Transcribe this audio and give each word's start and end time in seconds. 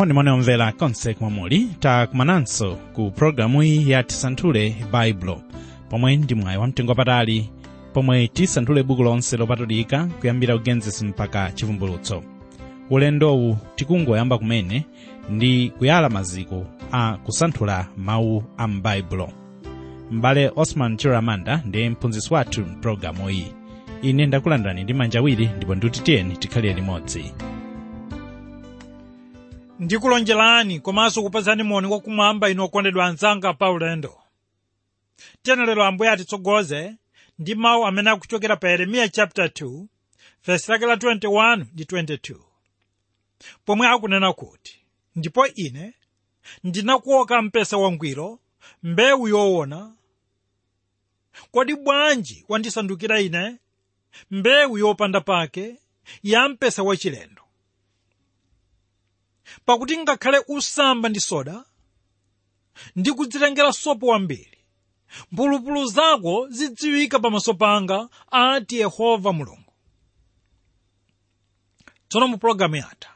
monimoni 0.00 0.30
omvera 0.30 0.72
konse 0.72 1.14
kumwe 1.14 1.66
takumananso 1.80 2.76
ku 2.94 3.10
pologalamu 3.10 3.62
iyi 3.62 3.90
ya 3.90 4.02
tisanthule 4.02 4.76
baibulo 4.92 5.40
pomwe 5.90 6.16
ndi 6.16 6.34
mwayi 6.34 6.58
wamtengo 6.58 6.90
wapatali 6.92 7.50
pomwe 7.92 8.28
tisanthule 8.28 8.82
buku 8.82 9.02
lonse 9.02 9.36
lopatulika 9.36 10.06
kuyambira 10.20 10.58
kugenzesi 10.58 11.04
mpaka 11.04 11.52
chivumbulutso. 11.52 12.22
Ulendowu 12.90 13.56
tikungoyamba 13.76 14.38
kumene 14.38 14.86
ndi 15.30 15.70
kuyala 15.78 16.08
maziko 16.08 16.66
a 16.92 17.16
kusanthula 17.24 17.86
mawu 17.96 18.44
a 18.56 18.66
m'baibulo 18.68 19.28
m'bale 20.10 20.50
osman 20.56 20.96
chiramanda 20.96 21.62
ndiye 21.66 21.90
mphunzitsi 21.90 22.34
wathu 22.34 22.60
mpulogalamu 22.60 23.30
iyi 23.30 23.52
ine 24.02 24.26
ndakulandani 24.26 24.84
ndi 24.84 24.94
manja 24.94 25.18
awiri 25.18 25.50
ndipo 25.56 25.74
ndiuti 25.74 26.02
tiyeni 26.02 26.36
tikhalire 26.36 26.74
limodzi 26.74 27.32
ndikulonjerani 29.80 30.80
komanso 30.80 31.22
kupezani 31.22 31.62
moni 31.62 31.86
wakumwamba 31.86 32.50
inu 32.50 32.64
okondedwa 32.64 33.06
anzanga 33.06 33.54
pa 33.54 33.70
ulendo. 33.70 34.18
Tena 35.42 35.64
lero 35.66 35.84
ambuye 35.84 36.10
atitsogoze 36.10 36.94
ndi 37.38 37.54
mawu 37.54 37.86
amene 37.86 38.10
akuchokera 38.10 38.56
pa 38.56 38.68
yeremiya 38.68 39.08
chapter 39.08 39.44
2 39.46 39.84
vesi 40.46 40.70
lake 40.70 40.86
la 40.86 40.94
21 40.94 41.64
ndi 41.72 41.84
22 41.84 42.36
pomwe 43.64 43.86
akunena 43.88 44.32
kuti 44.32 44.78
ndipo 45.16 45.46
ine 45.46 45.94
ndinakuoka 46.64 47.42
mpesa 47.42 47.76
wangwiro 47.76 48.38
mbewu 48.82 49.28
yoona 49.28 49.92
kodi 51.50 51.76
bwanji 51.76 52.44
wandisandukira 52.48 53.20
ine? 53.20 53.56
Mbewu 54.30 54.78
yopanda 54.78 55.20
pake 55.20 55.76
ya 56.22 56.48
mpesa 56.48 56.82
wachilendo 56.82 57.42
pakuti 59.64 59.98
ngakhale 59.98 60.44
usamba 60.48 61.08
ndi 61.08 61.20
soda 61.20 61.64
ndi 62.96 63.12
kudzitengera 63.12 63.72
sopo 63.72 64.06
wambiri 64.06 64.58
mphulupulu 65.32 65.86
zako 65.86 66.48
zidziwika 66.50 67.18
pamaso 67.18 67.54
panga 67.54 68.08
ati 68.30 68.76
yehova 68.78 69.32
mulungu. 69.32 69.72
Tsono 72.08 72.28
mu 72.28 72.38
pologalamu 72.38 72.76
yatha 72.76 73.10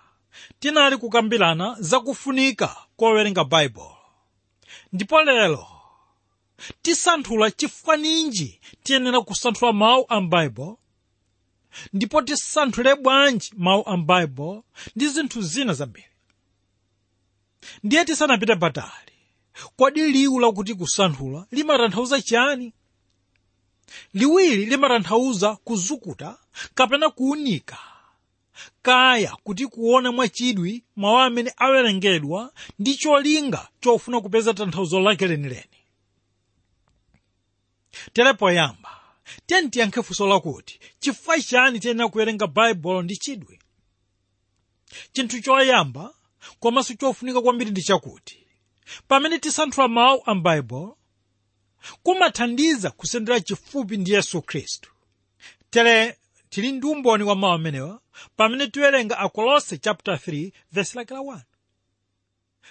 tinali 0.61 0.97
kukambirana 0.97 1.77
zakufunika 1.81 2.77
kowerenga 2.97 3.45
baibulo 3.45 3.97
ndipo 4.93 5.23
lero 5.23 5.67
tisanthula 6.83 7.51
chifukwa 7.51 7.97
ninji 7.97 8.61
tiyenera 8.83 9.21
kusanthula 9.21 9.73
mawu 9.73 10.07
a 10.09 10.21
baibulo 10.21 10.79
ndipo 11.93 12.23
tisanthule 12.23 12.95
bwanji 12.95 13.53
mawu 13.57 13.83
a 13.87 13.97
baibulo 13.97 14.65
ndi 14.97 15.09
zinthu 15.09 15.43
zina 15.43 15.73
zambiri 15.75 16.09
ndiye 17.85 18.05
tisanapite 18.05 18.57
patali. 18.57 19.13
Kodi 19.77 20.13
liwu 20.13 20.41
lakuti 20.41 20.75
kusanthula 20.75 21.47
limatanthauza 21.51 22.23
chani 22.23 22.73
liwili 24.15 24.67
limatanthauza 24.67 25.57
kuzukuta 25.57 26.39
kapena 26.75 27.11
kuwunika. 27.11 27.79
Kaya 28.83 29.37
kuti 29.45 29.67
kuona 29.67 30.13
mwachidwi 30.13 30.85
mawu 30.97 31.19
amene 31.19 31.53
awerengedwa 31.57 32.53
ndi 32.79 32.95
cholinga 32.97 33.69
chofuna 33.81 34.21
kupeza 34.21 34.55
tanthauzo 34.55 35.01
lake 35.01 35.27
lenileni. 35.27 35.79
Tere 38.13 38.33
poyamba 38.35 38.91
tiyeni 39.47 39.69
tiyankhe 39.71 40.03
funso 40.03 40.27
lakuti 40.27 40.81
chifukwa 41.01 41.41
chani 41.41 41.81
tiyenera 41.81 42.09
kuwerenga 42.09 42.47
baibulo 42.47 43.03
ndi 43.03 43.17
chidwi? 43.17 43.59
Chinthu 45.13 45.41
choyamba 45.41 46.15
komanso 46.61 46.95
chofunika 46.95 47.41
kwambiri 47.43 47.71
ndi 47.71 47.83
chakuti. 47.83 48.47
Pamene 49.09 49.39
tisanthula 49.39 49.89
mawu 49.89 50.23
a 50.27 50.35
baibulo 50.35 50.97
kumathandiza 52.03 52.91
kusendera 52.91 53.41
chifupi 53.41 53.97
ndi 53.97 54.13
yesu 54.13 54.43
khristu. 54.43 54.91
Tere 55.71 56.19
tili 56.51 56.73
ndi 56.73 56.87
umboni 56.87 57.25
wa 57.25 57.37
mawu 57.37 57.53
amenewa 57.55 58.01
pamene 58.37 58.67
tiwerenga 58.67 59.19
akolose 59.19 59.79
chapter 59.79 60.15
3 60.15 60.53
verse 60.73 60.99
lake 60.99 61.15
la 61.15 61.21
1 61.21 61.41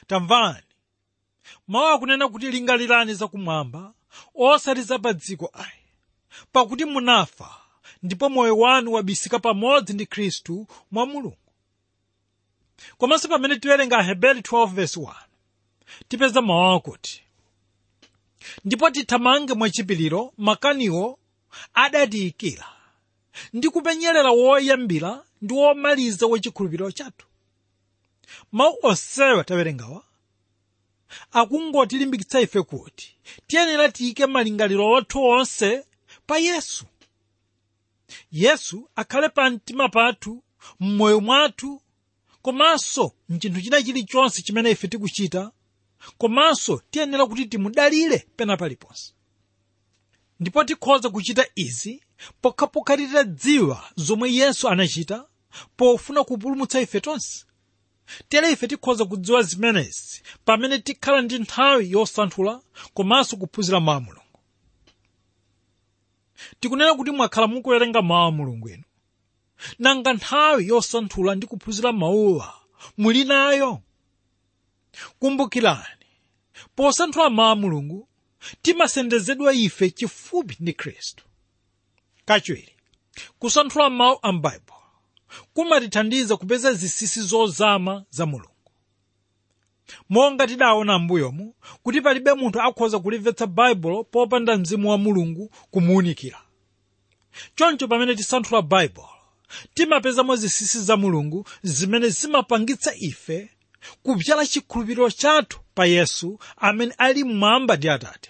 tamvani. 0.07 0.63
Mawu 1.67 1.88
akunena 1.88 2.28
kuti 2.29 2.51
lingalirani 2.51 3.13
zakumwamba 3.13 3.94
osati 4.35 4.81
za 4.81 5.00
pa 5.00 5.13
dziko 5.13 5.50
ayi. 5.53 5.79
Pakuti 6.51 6.85
munafa 6.85 7.50
ndipo 8.03 8.29
moyo 8.29 8.57
wanu 8.57 8.91
wabisika 8.94 9.39
pamodzi 9.39 9.94
ndi 9.94 10.06
khristu 10.06 10.67
mwa 10.91 11.06
mulungu 11.06 11.38
komanso 12.97 13.28
pamene 13.28 13.56
tiwerenga 13.59 13.97
aheberi 13.97 14.39
12 14.41 14.67
verse 14.67 15.00
1 15.00 15.16
tipeza 16.07 16.41
mawu 16.41 16.75
akuti 16.75 17.23
ndipo 18.66 18.89
tithamange 18.89 19.53
mwachipiliro 19.53 20.34
makaniwo 20.38 21.19
adatiyikira 21.73 22.66
ndi 23.53 23.69
kupenyerera 23.69 24.31
woyambira 24.31 25.23
ndi 25.41 25.53
womaliza 25.53 26.28
wachikhulupiriro 26.28 26.91
chathu 26.91 27.25
mawu 28.51 28.78
onsewa 28.83 29.44
tawerengawa? 29.44 30.03
Akungotilimbikitsa 31.31 32.41
ife 32.41 32.62
kuti 32.62 33.16
tiyenera 33.47 33.91
tiyike 33.91 34.25
malingaliro 34.25 34.89
wathu 34.91 35.23
onse 35.23 35.85
pa 36.28 36.38
yesu. 36.38 36.85
Yesu 38.31 38.89
akhale 38.95 39.29
pa 39.29 39.50
mtima 39.50 39.89
pathu 39.89 40.44
m'moyo 40.79 41.22
mwathu 41.22 41.81
komanso 42.44 43.12
mchinthu 43.30 43.62
china 43.62 43.84
chilichonse 43.84 44.42
chimene 44.42 44.72
ife 44.72 44.88
tikuchita 44.88 45.52
komanso 46.18 46.81
tiyenera 46.92 47.26
kuti 47.26 47.46
timudalire 47.46 48.18
pena 48.36 48.58
paliponse 48.58 49.14
ndipo 50.40 50.64
tikhoza 50.64 51.09
kuchita 51.09 51.46
izi 51.56 52.04
pokhapokha 52.42 52.98
titadziwa 52.98 53.84
zomwe 53.96 54.34
yesu 54.34 54.70
anachita 54.70 55.26
pofuna 55.78 56.24
kupulumutsa 56.24 56.81
ife 56.81 57.00
tonse. 57.02 57.46
Tere 58.30 58.52
ife 58.52 58.68
tikhoza 58.68 59.06
kudziwa 59.06 59.42
zimenezi 59.44 60.22
pamene 60.46 60.80
tikhala 60.80 61.22
ndi 61.22 61.40
nthawi 61.40 61.92
yosanthula 61.92 62.62
komanso 62.94 63.38
kuphunzira 63.38 63.80
mawu 63.80 63.98
a 63.98 64.02
mulungu. 64.02 64.40
Tikunena 66.60 66.94
kuti 66.96 67.12
mwakhala 67.12 67.48
mukuwerenga 67.48 68.02
mawu 68.02 68.28
a 68.28 68.31
mulungu 68.31 68.70
inu 68.70 68.84
nanga 69.79 70.13
nthawi 70.13 70.68
yosanthula 70.68 71.35
ndi 71.35 71.47
kuphunzira 71.47 71.91
mawuwa 71.91 72.53
muli 72.97 73.24
nayo. 73.24 73.81
Kumbukirani 75.19 76.06
posanthula 76.75 77.29
mawu 77.29 77.51
a 77.51 77.56
mulungu 77.56 78.07
timasendezedwa 78.62 79.53
ife 79.53 79.90
chifupi 79.90 80.57
ndi 80.59 80.74
khristu 80.74 81.24
kachiwiri 82.25 82.75
kusanthula 83.40 83.90
mawu 83.90 84.19
a 84.22 84.31
baibulo 84.34 84.79
kumatithandiza 85.53 86.38
kupeza 86.38 86.74
zisisi 86.74 87.22
zozama 87.22 88.06
za 88.09 88.25
mulungu. 88.25 88.50
Monga 90.09 90.47
tidaona 90.47 91.00
m'mbuyomu 91.00 91.56
kuti 91.84 92.01
palibe 92.01 92.34
munthu 92.34 92.62
akhoza 92.62 93.00
kulimvetsa 93.00 93.47
baibulo 93.47 94.03
popanda 94.03 94.57
mzimu 94.57 94.90
wa 94.91 94.97
mulungu 94.97 95.51
kumuwunikira. 95.72 96.41
Choncho 97.56 97.88
pamene 97.88 98.16
tisanthula 98.16 98.62
baibulo 98.62 99.09
timapezamo 99.74 100.36
zisisi 100.36 100.81
za 100.81 100.97
mulungu 100.97 101.47
zimene 101.64 102.09
zimapangitsa 102.09 102.94
ife 102.96 103.50
kupyala 104.03 104.46
chikhulupiriro 104.47 105.12
chathu 105.12 105.59
pa 105.75 105.86
yesu 105.86 106.39
amene 106.57 106.94
ali 106.98 107.24
mmwamba 107.24 107.75
ndi 107.75 107.89
atate. 107.89 108.30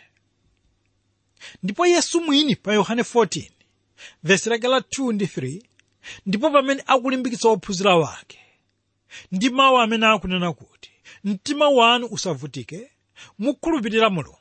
Ndipo 1.64 1.86
yesu 1.86 2.22
mwini 2.22 2.56
pa 2.56 2.74
yohane 2.74 3.02
14 3.02 3.50
vesi 4.24 4.50
lake 4.50 4.68
la 4.68 4.80
2 4.80 5.14
ndi 5.14 5.26
3 5.26 5.62
ndipo 6.26 6.50
pamene 6.50 6.84
akulimbikitsa 6.88 7.50
ophunzira 7.50 7.96
wake. 7.96 8.40
Ndi 9.32 9.50
mawu 9.50 9.78
amene 9.78 10.06
akunena 10.08 10.54
kuti 10.54 10.92
mtima 11.24 11.70
wanu 11.70 12.06
usavutike 12.12 12.92
mukhulupirira 13.40 14.10
mulungu. 14.10 14.40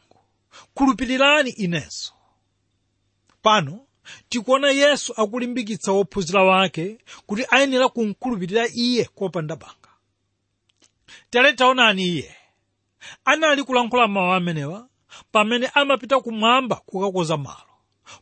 Khulupirirani 0.75 1.51
inenso 1.51 2.13
pano 3.43 3.87
tikuona 4.29 4.69
yesu 4.71 5.15
akulimbikitsa 5.17 5.93
ophunzira 5.93 6.43
wake 6.45 6.99
kuti 7.27 7.45
ayenera 7.51 7.89
kumkhulupirira 7.89 8.69
iye 8.69 9.05
kopanda 9.05 9.57
banga 9.57 9.77
tere 11.31 11.53
taonani 11.53 12.03
iye. 12.09 12.37
Anali 13.25 13.65
kulankhula 13.65 14.09
mawu 14.09 14.33
amenewa 14.33 14.89
pamene 15.33 15.67
amapita 15.75 16.21
kumwamba 16.21 16.77
kukakonza 16.77 17.37
malo 17.37 17.73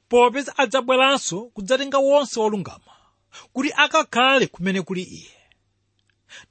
popeza 0.09 0.59
adzabweranso 0.59 1.41
kudzatenga 1.43 1.99
wonse 1.99 2.41
wolungama 2.41 2.93
kuti 3.53 3.73
akakhale 3.77 4.47
kumene 4.47 4.83
kuli 4.83 5.03
iye. 5.03 5.31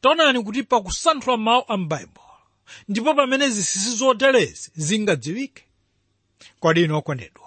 Taonani 0.02 0.44
kuti 0.44 0.64
pakusanthula 0.64 1.38
mawu 1.38 1.64
a 1.68 1.78
m'baibulo 1.78 2.26
ndipo 2.88 3.14
pamene 3.14 3.50
zisisi 3.50 3.96
zoterezi 3.96 4.72
zingadziwike. 4.76 5.64
Kodi 6.60 6.84
inu 6.84 6.98
okondedwa 6.98 7.39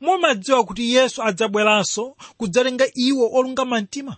mumadziwa 0.00 0.64
kuti 0.64 0.94
yesu 0.94 1.22
adzabweranso 1.22 2.16
kudzatenga 2.36 2.86
iwo 2.94 3.30
olungama 3.36 3.80
mtima 3.80 4.16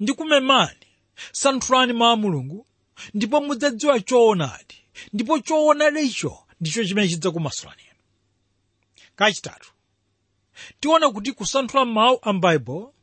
ndikumemani 0.00 0.86
santhulani 1.32 1.92
mawu 1.92 2.16
mulungu 2.16 2.66
ndipo 3.14 3.40
mudzadziwa 3.40 4.00
choonadi 4.00 4.76
ndipo 5.12 5.38
choonadicho 5.38 6.38
ndicho 6.60 6.84
chimene 6.84 7.08
chidzakumasulani 7.08 7.82
kachitatu 9.16 9.70
tiona 10.80 11.10
kuti 11.10 11.32
kusanthula 11.32 11.84
mawu 11.84 12.18
a 12.22 12.32
m'baibulo 12.32 12.94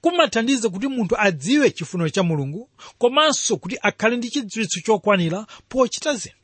kumathandiza 0.00 0.68
kuti 0.68 0.86
munthu 0.88 1.16
adziwe 1.18 1.70
chifuniro 1.70 2.08
cha 2.10 2.22
mulungu 2.22 2.70
komanso 2.98 3.56
kuti 3.56 3.78
akhale 3.82 4.16
ndi 4.16 4.30
chidziwitso 4.30 4.80
chokwanira 4.80 5.46
pochita 5.68 6.14
zinthu 6.14 6.39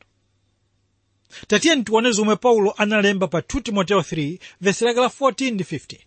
tatiyeni 1.47 1.83
tione 1.83 2.11
zomwe 2.11 2.35
paulo 2.35 2.71
analemba 2.77 3.27
pa 3.27 3.39
2 3.39 3.61
timoteo 3.61 3.99
3 3.99 4.39
vesi 4.61 4.85
lake 4.85 4.99
la 4.99 5.07
14 5.07 5.53
ndi 5.53 5.63
15 5.63 5.99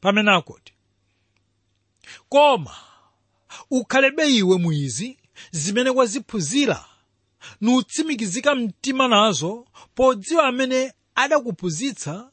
pamene 0.00 0.30
akuti 0.30 0.72
koma 2.28 2.74
ukhalebe 3.70 4.26
iwe 4.36 4.58
mwizi 4.58 5.18
zimene 5.50 5.90
waziphunzira 5.90 6.84
nutsimikizika 7.60 8.54
mtima 8.54 9.08
nazo 9.08 9.66
podziwa 9.94 10.44
amene 10.46 10.92
adakuphunzitsa 11.14 12.30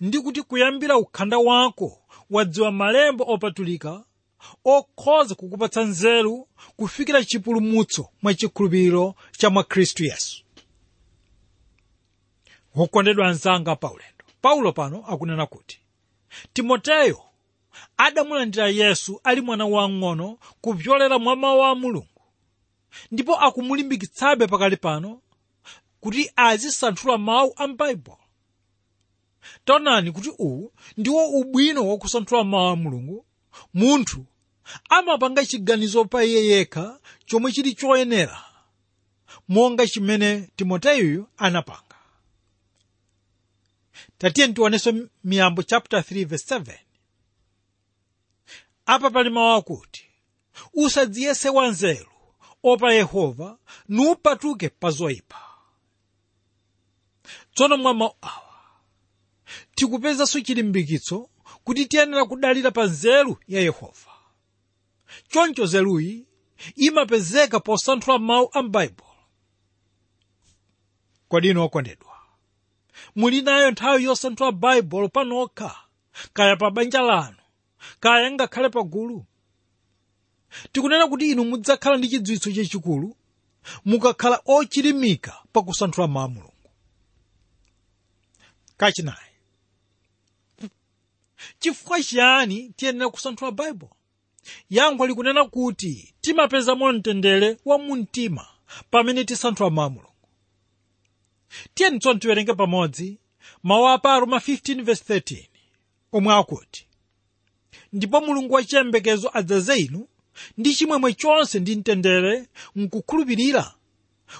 ndi 0.00 0.18
kuti 0.20 0.42
kuyambira 0.42 0.96
ukhanda 0.96 1.38
wako 1.38 2.02
wadziwa 2.30 2.72
malembo 2.72 3.24
opatulika 3.28 4.04
okhoza 4.64 5.34
kukupatsa 5.34 5.84
nzeru 5.84 6.48
kufikira 6.76 7.24
chipulumutso 7.24 8.08
mwa 8.22 8.34
chikhulupiriro 8.34 9.14
cha 9.38 9.50
mwa 9.50 9.64
khristu 9.64 10.04
yesu 10.04 10.44
wokondedwa 12.74 13.28
anzanga 13.28 13.76
paulendo. 13.76 14.24
Paulo 14.40 14.72
pano 14.72 15.04
akunena 15.06 15.46
kuti 15.46 15.80
timoteyo 16.52 17.20
adamulandira 17.96 18.68
yesu 18.68 19.20
ali 19.24 19.40
mwana 19.40 19.66
wang'ono 19.66 20.38
kupyolera 20.60 21.18
mwa 21.18 21.36
mawu 21.36 21.62
a 21.64 21.74
mulungu. 21.74 22.22
Ndipo 23.10 23.36
akumulimbikitsabe 23.40 24.46
pakali 24.46 24.76
pano 24.76 25.20
kuti 26.00 26.30
azisanthula 26.36 27.18
mawu 27.18 27.52
a 27.56 27.66
m'baibulo 27.68 28.18
taonani 29.64 30.12
kuti 30.12 30.30
uwu 30.38 30.72
ndiwo 30.96 31.26
ubwino 31.28 31.88
wakusanthula 31.88 32.44
mawu 32.44 32.68
a 32.68 32.76
mulungu. 32.76 33.24
Munthu 33.74 34.24
amapanga 34.88 35.44
chiganizo 35.46 36.04
pa 36.04 36.24
iye 36.24 36.46
yekha 36.46 36.98
chomwe 37.26 37.52
chili 37.52 37.74
choyenera. 37.74 38.44
Monga 39.48 39.86
chimene 39.86 40.48
timoteyoyo 40.56 41.26
anapanga 41.36 41.87
tatiye 44.18 44.54
miyambo 45.24 45.62
chapter 45.62 46.00
3 46.00 46.26
verse 46.26 46.54
7 46.54 46.78
apa 48.86 49.10
pali 49.10 49.30
mawu 49.30 49.56
akuti 49.56 50.04
usadziyese 50.74 51.48
wanzeru 51.48 52.10
opa 52.62 52.92
yehova 52.92 53.58
nuupatuke 53.88 54.68
pa 54.68 54.90
zoyipa. 54.90 55.40
Tsono 57.54 57.76
mwa 57.76 57.94
mawu 57.94 58.14
awa 58.20 58.58
tikupezanso 59.74 60.40
chilimbikitso 60.40 61.30
kuti 61.64 61.86
tiyenera 61.86 62.24
kudalira 62.24 62.70
pa 62.70 62.84
nzeru 62.84 63.36
ya 63.48 63.60
yehova. 63.60 64.12
Choncho 65.28 65.66
zeruyi 65.66 66.26
imapezeka 66.76 67.60
posanthula 67.60 68.18
mawu 68.18 68.50
a 68.52 68.62
m'baibulo 68.62 69.08
kodi 71.28 71.48
inu 71.48 71.62
okondedwa 71.62 72.07
muli 73.18 73.38
nayo 73.42 73.70
nthawi 73.70 74.04
yosanthula 74.04 74.52
baibulo 74.52 75.08
panokha 75.08 75.70
kaya 76.36 76.56
pa 76.56 76.70
banja 76.70 77.00
lanu 77.02 77.36
kaya 78.00 78.30
ngakhale 78.30 78.68
pa 78.68 78.82
gulu. 78.82 79.24
Tikunena 80.72 81.06
kuti 81.10 81.30
inu 81.32 81.44
mudzakhala 81.50 81.96
ndi 81.96 82.08
chidziwitso 82.08 82.52
chachikulu 82.52 83.08
mukakhala 83.84 84.36
ochilimika 84.46 85.32
pakusanthula 85.52 86.06
mawu 86.08 86.28
mulungu. 86.30 86.70
Kachinayi 88.76 89.32
chifukwa 91.58 92.02
chiyani 92.02 92.72
tiyenera 92.76 93.10
kusanthula 93.10 93.50
baibulo 93.50 93.92
yankho 94.70 95.06
likunena 95.06 95.44
kuti 95.44 96.14
timapezamo 96.20 96.92
mtendere 96.92 97.56
wa 97.64 97.78
mumtima 97.78 98.46
pamene 98.90 99.24
tisanthula 99.24 99.70
mawu 99.70 100.02
tiyeni 101.74 101.98
tsono 101.98 102.18
tiwerenge 102.18 102.54
pamodzi. 102.54 103.18
Mawu 103.62 103.88
a 103.88 103.98
pa 103.98 104.18
roma 104.20 104.36
15:13 104.38 105.44
omwe 106.12 106.34
akuti 106.34 106.86
ndipo 107.92 108.20
mulungu 108.20 108.54
wachiyembekezo 108.54 109.30
adzaze 109.34 109.76
inu 109.76 110.08
ndi 110.58 110.74
chimwemwe 110.74 111.12
chonse 111.14 111.60
ndi 111.60 111.76
mtendere 111.76 112.46
mkukhulupirira 112.76 113.74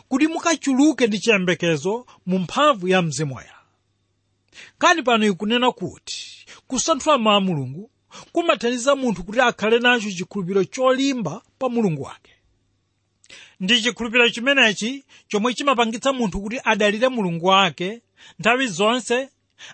kuti 0.09 0.27
mukachuluke 0.27 1.07
ndi 1.07 1.19
chiyembekezo 1.19 2.07
mu 2.27 2.39
mphamvu 2.39 2.89
ya 2.89 3.03
mzimu 3.03 3.35
woyera 3.35 3.61
kani 4.79 5.03
pano 5.03 5.27
ikunena 5.27 5.73
kuti 5.73 6.47
kusanthula 6.67 7.19
mawu 7.19 7.37
a 7.37 7.41
mulungu 7.41 7.91
kumathandiza 8.33 8.97
munthu 8.97 9.25
kuti 9.25 9.41
akhale 9.41 9.79
nacho 9.79 10.11
chikhulupiriro 10.11 10.65
cholimba 10.65 11.43
pa 11.59 11.69
mulungu 11.69 12.03
wake 12.03 12.33
ndi 13.61 13.83
chikhulupiriro 13.83 14.29
chimenechi 14.31 15.05
chomwe 15.29 15.55
chimapangitsa 15.55 16.13
munthu 16.13 16.41
kuti 16.43 16.61
adalire 16.65 17.09
mulungu 17.09 17.47
wake 17.47 18.03
nthawi 18.39 18.67
zonse 18.67 19.29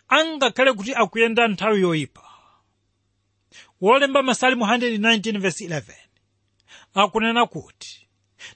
angakhale 0.08 0.72
kuti 0.72 0.94
akuyenda 0.94 1.48
nthawi 1.48 1.80
yoyipa. 1.80 2.20
Wolemba 3.80 4.22
masalimu 4.22 4.64
119:11 4.64 5.82
akunena 6.94 7.46
kuti 7.46 8.06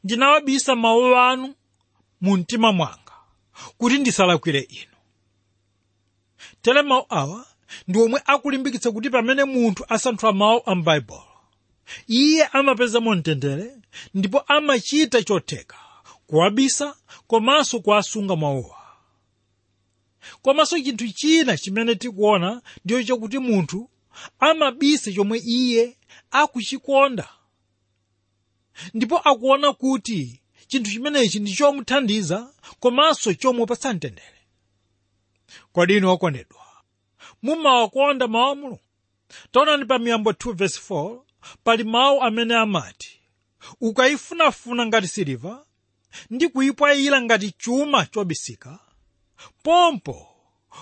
ndinawabisa 0.04 0.76
mawu 0.76 1.16
anu 1.16 1.54
mu 2.20 2.36
mtima 2.36 2.72
mwanga 2.72 3.12
kuti 3.78 3.98
ndisalakwire 3.98 4.60
inu. 4.60 4.92
Tere 6.62 6.82
mawu 6.82 7.06
awa 7.08 7.46
ndi 7.88 7.98
omwe 7.98 8.22
akulimbikitsa 8.26 8.92
kuti 8.92 9.10
pamene 9.10 9.44
munthu 9.44 9.84
asanthula 9.88 10.32
mawu 10.32 10.62
a 10.66 10.74
m'baibulo 10.74 11.24
iye 12.06 12.44
amapeza 12.46 13.00
mtendere 13.00 13.76
ndipo 14.14 14.40
amachita 14.40 15.22
chotheka 15.22 15.76
kuwabisa 16.26 16.96
komanso 17.26 17.80
kuwasunga 17.80 18.36
mawuwa 18.36 18.78
komanso 20.42 20.80
chinthu 20.80 21.08
china 21.12 21.56
chimene 21.56 21.94
tikuona 21.94 22.62
ndiyo 22.84 23.02
chakuti 23.04 23.38
munthu 23.38 23.90
amabisa 24.38 25.12
chomwe 25.12 25.38
iye 25.38 25.96
akuchikonda. 26.30 27.28
Ndipo 28.94 29.18
akuona 29.18 29.72
kuti 29.72 30.40
chinthu 30.68 30.90
chimenechi 30.90 31.40
ndi 31.40 31.52
chomuthandiza 31.52 32.52
komanso 32.80 33.34
chomupatsa 33.34 33.94
mtendere 33.94 34.38
kodi 35.72 35.96
inu 35.96 36.10
okondedwa 36.10 36.64
mumawakonda 37.42 38.28
mawu 38.28 38.50
a 38.50 38.54
mulungu? 38.54 38.80
Taonani 39.52 39.84
pa 39.84 39.98
miyambo 39.98 40.30
2 40.30 40.52
verse 40.52 40.80
4 40.94 41.20
pali 41.64 41.84
mawu 41.84 42.22
amene 42.22 42.54
amati 42.54 43.20
ukayifunafuna 43.80 44.86
ngati 44.86 45.08
siliva 45.08 45.64
ndi 46.30 46.48
kuyipwayira 46.48 47.22
ngati 47.22 47.50
chuma 47.50 48.06
chobisika 48.06 48.78
pompo 49.62 50.26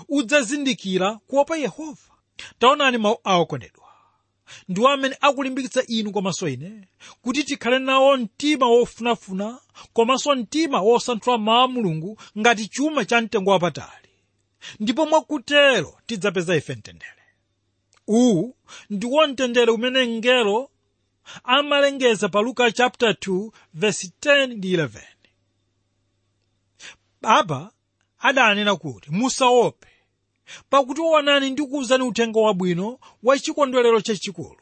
udzazindikira 0.09 1.15
kuopa 1.27 1.57
yehova. 1.57 2.13
Taonani 2.59 2.99
mawu 2.99 3.19
awo 3.25 3.47
kondedwa. 3.47 3.87
Ndiwo 4.69 4.89
amene 4.89 5.17
akulimbikitsa 5.21 5.83
inu 5.87 6.13
komanso 6.13 6.49
ine 6.49 6.89
kuti 7.23 7.45
tikhale 7.45 7.79
nawo 7.79 8.17
mtima 8.17 8.67
wofunafuna 8.67 9.59
komanso 9.93 10.35
mtima 10.35 10.81
wosanthula 10.83 11.39
mawu 11.39 11.65
a 11.65 11.69
mulungu 11.69 12.19
ngati 12.39 12.69
chuma 12.69 13.05
cha 13.05 13.21
mtengo 13.21 13.51
wapatali. 13.51 14.09
Ndipo 14.81 15.07
mwakutero 15.07 15.99
tidzapeza 16.07 16.57
ife 16.57 16.75
mtendere 16.75 17.13
uwu 18.07 18.55
ndiwo 18.91 19.27
mtendere 19.27 19.71
umene 19.73 20.05
mngelo 20.05 20.71
amalengeza 21.45 22.29
pa 22.29 22.41
luka 22.41 22.71
chapter 22.73 23.11
2 23.11 23.51
verse 23.75 24.13
10 24.21 24.47
ndi 24.47 24.77
11 24.77 25.01
apa 27.23 27.71
adanena 28.19 28.77
kuti 28.77 29.11
musaope 29.11 29.89
pakuti 30.71 31.01
onani 31.01 31.51
ndikuwuzani 31.51 32.05
uthenga 32.05 32.41
wabwino 32.41 32.99
wa 33.23 33.39
chikondwerero 33.39 34.01
chachikulu 34.01 34.61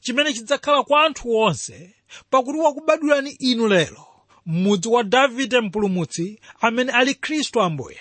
chimene 0.00 0.32
chidzakhala 0.32 0.82
kwa 0.82 1.02
anthu 1.04 1.36
onse 1.36 1.94
pakuti 2.30 2.58
wakubadwirani 2.58 3.30
inu 3.30 3.68
lero 3.68 4.06
m'mudzi 4.46 4.88
wa 4.88 5.02
davide 5.04 5.60
mpulumutsi 5.60 6.40
amene 6.60 6.92
ali 6.92 7.14
khristu 7.14 7.60
ambuye. 7.60 7.98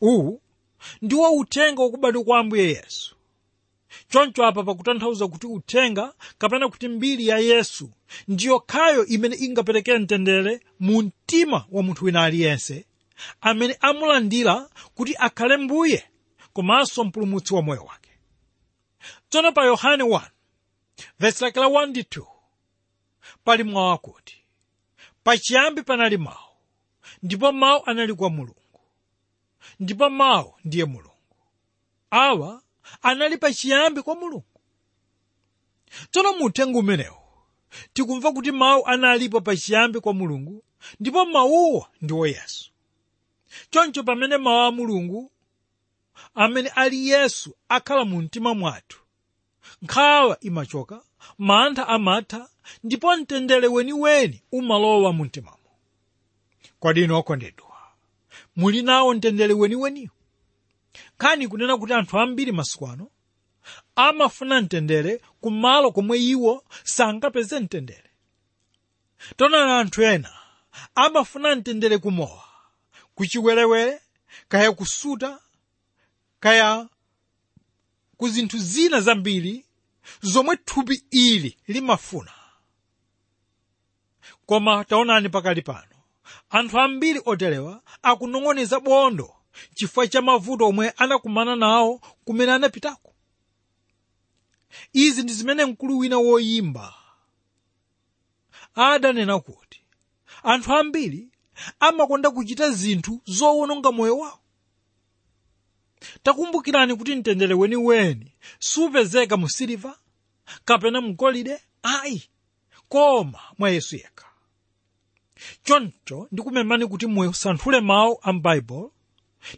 Uwu 0.00 0.40
ndiwo 1.02 1.30
uthenga 1.32 1.82
wakubadwa 1.82 2.24
kwa 2.24 2.38
ambuye 2.38 2.68
yesu 2.68 3.13
choncho 4.08 4.46
apa 4.46 4.62
pakutanthauza 4.62 5.28
kuti 5.28 5.46
uthenga 5.46 6.14
kapena 6.38 6.68
kuti 6.68 6.88
mbiri 6.88 7.26
ya 7.26 7.38
yesu. 7.38 7.90
Ndiyo 8.28 8.60
khayo 8.60 9.06
imene 9.06 9.36
ingapereke 9.36 9.98
mtendere 9.98 10.60
mu 10.80 11.02
mtima 11.02 11.66
wa 11.70 11.82
munthu 11.82 12.04
wina 12.04 12.24
aliyense 12.24 12.86
amene 13.40 13.76
amulandira 13.80 14.68
kuti 14.94 15.14
akhale 15.18 15.56
mbuye 15.56 16.04
komanso 16.52 17.04
mpulumutsi 17.04 17.54
wa 17.54 17.62
moyo 17.62 17.82
wake. 17.84 18.10
Tsono 19.28 19.52
pa 19.52 19.64
yohane 19.64 20.04
1 20.04 20.20
vesi 21.18 21.44
lake 21.44 21.60
la 21.60 21.66
1 21.66 21.86
ndi 21.86 22.00
2 22.02 22.26
pali 23.44 23.64
mawu 23.64 23.92
akuti 23.92 24.36
pachiyambi 25.24 25.82
panali 25.82 26.16
mawu 26.16 26.54
ndipo 27.22 27.52
mawu 27.52 27.82
anali 27.86 28.14
kwa 28.14 28.30
mulungu 28.30 28.80
ndipo 29.80 30.10
mawu 30.10 30.54
ndiye 30.64 30.84
mulungu. 30.84 31.10
Awa 32.10 32.62
anali 33.02 33.38
pachiyambi 33.38 34.02
kwa 34.02 34.14
mulungu. 34.14 34.60
Tsono 36.10 36.32
mu 36.32 36.78
umenewo 36.78 37.20
tikumva 37.92 38.32
kuti 38.32 38.52
mawu 38.52 38.86
analipo 38.86 39.40
pachiyambi 39.40 40.00
kwa 40.00 40.14
mulungu 40.14 40.64
ndipo 41.00 41.24
mawuwa 41.26 41.88
ndi 42.02 42.14
yesu. 42.32 42.70
Choncho 43.70 44.02
pamene 44.02 44.36
mawu 44.36 44.60
a 44.66 44.70
mulungu 44.70 45.32
amene 46.34 46.68
ali 46.68 47.08
yesu 47.08 47.56
akhala 47.68 48.04
mu 48.04 48.22
mtima 48.22 48.54
mwathu 48.54 48.98
nkhawa 49.82 50.40
imachoka 50.40 51.02
mantha 51.38 51.88
amatha 51.88 52.48
ndipo 52.84 53.16
mtendere 53.16 53.68
weniweni 53.68 54.42
umalowa 54.52 55.12
mu 55.12 55.24
mtimamo 55.24 55.58
kodi 56.80 57.02
inu 57.04 57.16
okondedwa? 57.16 57.76
Muli 58.56 58.82
nawo 58.82 59.14
mtendere 59.14 59.54
weniweniwo 59.54 60.14
nkhani 61.18 61.48
kunena 61.48 61.76
kuti 61.76 61.92
anthu 61.92 62.18
ambiri 62.18 62.52
masiku 62.52 62.86
ano 62.88 63.10
amafuna 63.96 64.60
mtendere 64.60 65.20
kumalo 65.40 65.92
komwe 65.92 66.18
iwo 66.18 66.64
sangapeze 66.84 67.60
mtendere 67.60 68.10
tonani 69.36 69.72
anthu 69.72 70.02
ena 70.02 70.32
amafuna 70.94 71.56
mtendere 71.56 71.98
kumowa 71.98 72.44
kuchiwerewere 73.14 74.00
kaya 74.48 74.72
kusuta 74.72 75.40
kaya 76.40 76.88
ku 78.16 78.28
zinthu 78.28 78.58
zina 78.58 79.00
zambiri 79.00 79.64
zomwe 80.22 80.56
thupi 80.56 81.04
ili 81.10 81.58
limafuna. 81.66 82.32
Koma 84.46 84.84
taonani 84.84 85.28
pakali 85.28 85.62
pano 85.62 85.96
anthu 86.50 86.78
ambiri 86.80 87.20
oterewa 87.24 87.82
akunong'oneza 88.02 88.80
bondo 88.80 89.34
chifukwa 89.74 90.08
cha 90.08 90.22
mavuto 90.22 90.66
omwe 90.68 90.90
anakumana 90.90 91.56
nawo 91.56 92.00
kumene 92.24 92.52
anapitako 92.52 93.14
izi 94.92 95.22
ndi 95.22 95.32
zimene 95.32 95.64
mkulu 95.64 95.98
wina 95.98 96.18
woyimba. 96.18 96.94
Adanena 98.74 99.40
kuti 99.40 99.80
anthu 100.42 100.72
ambiri 100.74 101.28
amakonda 101.80 102.30
kuchita 102.30 102.70
zinthu 102.70 103.20
zowononga 103.24 103.92
moyo 103.92 104.18
wawo. 104.18 104.40
Takumbukirani 106.22 106.96
kuti 106.96 107.14
mtendere 107.16 107.54
weniweni 107.54 108.32
supezeka 108.58 109.36
mu 109.36 109.48
siliva 109.48 109.98
kapena 110.64 111.00
mgolide? 111.00 111.60
Ayi 111.82 112.22
koma 112.88 113.40
mwa 113.58 113.70
yesu 113.70 113.96
yekha. 113.96 114.26
Choncho 115.64 116.28
ndikumemani 116.32 116.86
kuti 116.86 117.06
musanthule 117.06 117.80
mawu 117.80 118.18
a 118.22 118.32
m'baibulo 118.32 118.92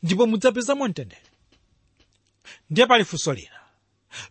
ndipo 0.02 0.26
mudzapezamo 0.26 0.88
mtendere 0.88 1.22
ndiye 2.70 2.86
pali 2.86 3.04
funso 3.04 3.32
lina. 3.32 3.60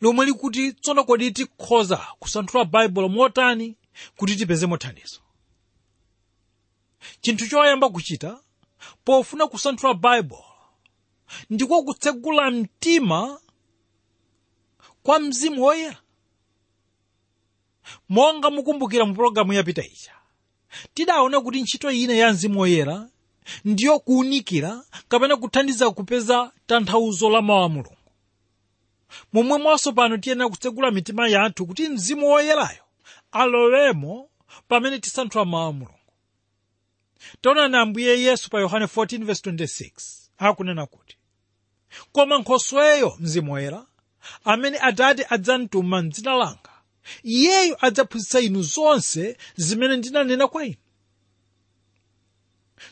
Lomwe 0.02 0.26
likuti 0.26 0.74
tsono 0.74 1.04
kodi 1.04 1.32
tikhoza 1.32 1.98
kusanthula 2.20 2.66
baibulo 2.66 3.10
motani 3.10 3.76
kuti 4.18 4.36
tipezemo 4.36 4.78
thandizo 4.78 5.20
chinthu 7.22 7.48
choyamba 7.48 7.90
kuchita 7.90 8.40
pofuna 9.06 9.48
kusanthula 9.48 9.94
baibulo 9.94 10.46
ndiko 11.50 11.84
kutsegula 11.84 12.52
mtima 12.52 13.40
kwa 15.04 15.20
mzimu 15.20 15.64
woyera. 15.64 15.98
Monga 18.10 18.50
mukumbukira 18.50 19.06
mu 19.06 19.14
pologalamu 19.16 19.54
yapita 19.54 19.84
ija 19.86 20.12
tidaona 20.94 21.42
kuti 21.42 21.62
ntchito 21.62 21.92
ina 21.92 22.14
ya 22.14 22.34
mzimu 22.34 22.60
woyera 22.60 23.10
ndiyo 23.66 24.00
kuwunikira 24.00 24.84
kapena 25.08 25.38
kuthandiza 25.38 25.92
kupeza 25.92 26.52
tanthauzo 26.68 27.30
la 27.30 27.42
mawu 27.42 27.64
a 27.64 27.70
mulungu. 27.70 27.98
Momwemonso 29.34 29.94
pano 29.94 30.18
tiyenera 30.18 30.50
kutsegula 30.50 30.92
mitima 30.92 31.28
yathu 31.28 31.66
kuti 31.66 31.90
mzimu 31.90 32.28
woyerayo 32.30 32.84
alowemo 33.32 34.30
pamene 34.68 35.00
tisanthula 35.00 35.46
mawu 35.46 35.74
mulungu. 35.74 36.00
Taonani 37.42 37.76
ambuye 37.78 38.22
yesu 38.22 38.50
pa 38.50 38.60
yohane 38.60 38.86
14:26 38.86 39.90
akunena 40.38 40.86
kuti 40.86 41.18
koma 42.12 42.38
nkhosweyo 42.38 43.16
mzimu 43.20 43.52
woyera 43.54 43.86
amene 44.44 44.78
atate 44.80 45.26
adzamtuma 45.30 46.02
m'dzina 46.02 46.34
langa 46.36 46.72
iyeyo 47.24 47.78
adzaphunzitsa 47.86 48.40
inu 48.40 48.62
zonse 48.64 49.38
zimene 49.56 49.98
ndinanena 49.98 50.48
kwa 50.48 50.66
inu 50.66 50.76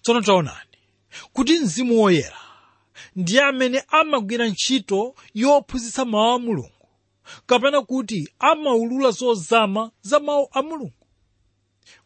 tsono 0.02 0.22
taonani 0.22 0.78
kuti 1.34 1.60
mzimu 1.60 2.02
woyera 2.02 2.40
ndiye 3.16 3.42
amene 3.44 3.84
amagwira 3.88 4.48
ntchito 4.48 5.16
yophunzitsa 5.34 6.06
mawu 6.06 6.34
a 6.36 6.40
mulungu 6.40 6.88
kapena 7.46 7.82
kuti 7.82 8.30
amaulula 8.40 9.12
zozama 9.12 9.92
za 10.02 10.20
mawu 10.20 10.48
a 10.52 10.62
mulungu. 10.62 10.94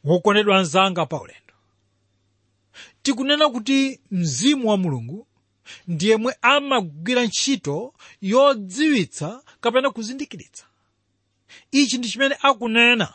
Wokondedwa 0.04 0.58
anzanga 0.58 1.06
pa 1.06 1.22
ulendo 1.22 1.54
tikunena 3.02 3.50
kuti 3.50 4.00
mzimu 4.12 4.70
wa 4.70 4.78
mulungu 4.78 5.28
ndiyemwe 5.88 6.36
amagwira 6.42 7.24
ntchito 7.26 7.94
yodziwitsa 8.22 9.44
kapena 9.62 9.90
kuzindikiritsa 9.92 10.66
ichi 11.72 11.98
ndi 11.98 12.10
chimene 12.10 12.36
akunena 12.42 13.14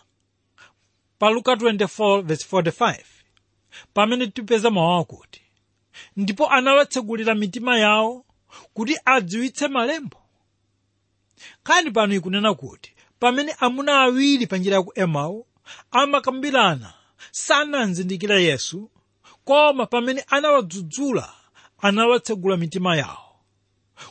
pa 1.19 1.31
luka 1.31 1.53
24:45 1.55 2.97
pamene 3.95 4.27
tipeza 4.27 4.71
mawu 4.71 5.01
akuti 5.01 5.43
ndipo 6.17 6.51
anawatsegulira 6.51 7.35
mitima 7.35 7.79
yawo 7.79 8.25
kuti 8.75 8.97
adziwitse 9.05 9.69
malembo. 9.69 10.17
Nkhani 11.63 11.91
pano 11.91 12.15
ikunena 12.15 12.55
kuti 12.55 12.93
pamene 13.19 13.53
amuna 13.61 14.01
awiri 14.01 14.47
pa 14.47 14.57
njira 14.57 14.77
ya 14.77 14.83
ku 14.83 14.93
emau 14.95 15.47
amakambirana 15.91 16.93
sanazindikira 17.31 18.41
yesu 18.41 18.91
koma 19.45 19.87
pamene 19.87 20.25
anawadzudzula 20.29 21.33
anawatsegula 21.79 22.57
mitima 22.57 22.97
yawo. 22.97 23.37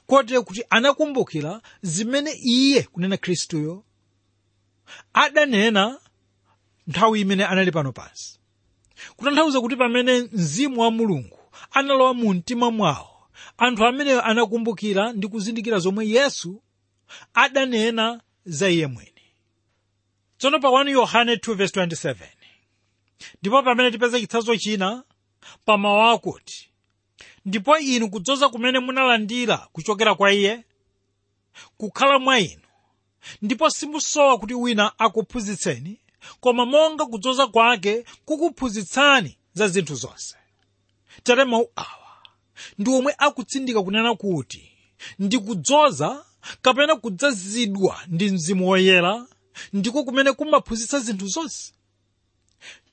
Kotero 0.08 0.44
kuti 0.44 0.63
anakumbukira 0.70 1.62
zimene 1.82 2.32
iye 2.32 2.84
kunena 2.84 3.18
khristuyo 3.18 3.84
adanena 5.13 6.00
nthawi 6.88 7.22
imene 7.22 7.46
anali 7.46 7.72
pano 7.72 7.91
pansi 7.91 8.39
kutanthauza 9.15 9.62
kuti 9.62 9.75
pamene 9.75 10.22
mzimu 10.31 10.81
wa 10.81 10.91
mulungu 10.91 11.39
analowa 11.72 12.13
mu 12.13 12.34
mtima 12.34 12.72
mwawo. 12.72 13.08
Anthu 13.58 13.86
ameneyo 13.86 14.22
anakumbukira 14.22 15.13
ndi 15.13 15.27
kuzindikira 15.27 15.79
zomwe 15.79 16.08
yesu 16.08 16.63
adanena 17.34 18.22
za 18.46 18.70
iye 18.70 18.88
mwini 18.88 19.12
tsono 20.38 20.60
pa 20.60 20.67
1 20.67 20.89
yohane 20.89 21.36
2:27 21.36 22.15
ndipo 23.41 23.63
pamene 23.63 23.91
tipeza 23.91 24.20
chitsanzo 24.20 24.55
china 24.58 25.03
pa 25.65 25.77
mawu 25.77 26.01
akuti 26.01 26.70
ndipo 27.46 27.77
inu 27.77 28.10
kudzoza 28.10 28.50
kumene 28.50 28.79
munalandira 28.79 29.58
kuchokera 29.58 30.15
kwa 30.15 30.34
iye 30.34 30.63
kukhala 31.77 32.20
mwa 32.20 32.39
inu. 32.39 32.62
Ndipo 33.41 33.70
simusowa 33.70 34.38
kuti 34.38 34.53
wina 34.53 35.00
akuphunzitseni 35.00 36.00
koma 36.40 36.66
monga 36.66 37.06
kudzoza 37.06 37.48
kwake 37.48 38.06
kukuphunzitsani 38.25 39.38
za 39.54 39.68
zinthu 39.68 39.96
zonse. 39.96 40.36
Tere 41.24 41.46
mawu 41.46 41.70
awa 41.75 42.18
ndi 42.78 42.92
omwe 42.92 43.16
akutsindika 43.18 43.84
kunena 43.84 44.16
kuti 44.16 44.72
ndi 45.20 45.38
kudzoza 45.40 46.25
kapena 46.62 46.96
kudzazidwa 46.96 48.00
ndi 48.08 48.32
mzimu 48.32 48.70
woyera 48.70 49.25
ndiko 49.74 50.04
kumene 50.04 50.32
kumaphunzitsa 50.34 51.00
zinthu 51.00 51.28
zonse? 51.28 51.74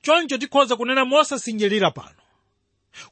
Choncho 0.01 0.37
tikhoza 0.37 0.75
kunena 0.75 1.05
mosasinjirira 1.05 1.91
pano 1.91 2.15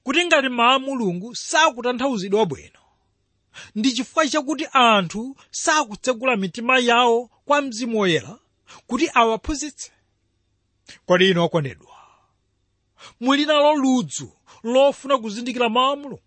kuti 0.03 0.25
ngati 0.25 0.49
mawu 0.49 0.79
mulungu 0.79 1.35
sakutanthauzidwa 1.35 2.45
bwino 2.45 2.79
ndi 3.75 3.91
chifukwa 3.91 4.27
chakuti 4.27 4.67
anthu 4.73 5.35
sakutsegula 5.51 6.35
mitima 6.35 6.79
yawo 6.79 7.29
kwa 7.45 7.61
mzimu 7.61 7.99
woyera 7.99 8.39
kuti 8.87 9.09
awaphunzitse 9.13 9.91
kodi 11.05 11.29
inu 11.29 11.43
okondedwa 11.43 11.97
muli 13.19 13.45
nalo 13.45 13.75
ludzu 13.75 14.31
lofuna 14.63 15.17
kuzindikira 15.17 15.69
mawu 15.69 15.93
a 15.93 15.95
mulungu. 15.95 16.21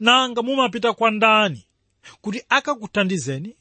Nanga 0.00 0.42
mumapita 0.42 0.92
kwa 0.92 1.10
ndani 1.10 1.66
kuti 2.20 2.42
akakuthandizeni 2.48 3.56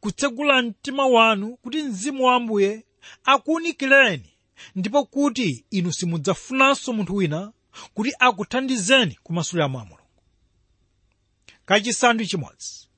kutsegula 0.00 0.62
mtima 0.62 1.06
wanu 1.06 1.56
kuti 1.56 1.82
mzimu 1.82 2.24
wa 2.24 2.34
ambuye 2.34 2.84
akuwunikireni 3.24 4.32
ndipo 4.74 5.04
kuti 5.04 5.64
inu 5.70 5.92
simudzafunanso 5.92 6.92
munthu 6.92 7.14
wina 7.16 7.52
kuti 7.94 8.12
akuthandizeni 8.18 9.18
kumasulira 9.22 9.68
mawu 9.68 9.82
a 9.84 9.88
mulungu. 9.88 10.22
Kachisanu 11.66 12.24
chimodzi 12.26 12.88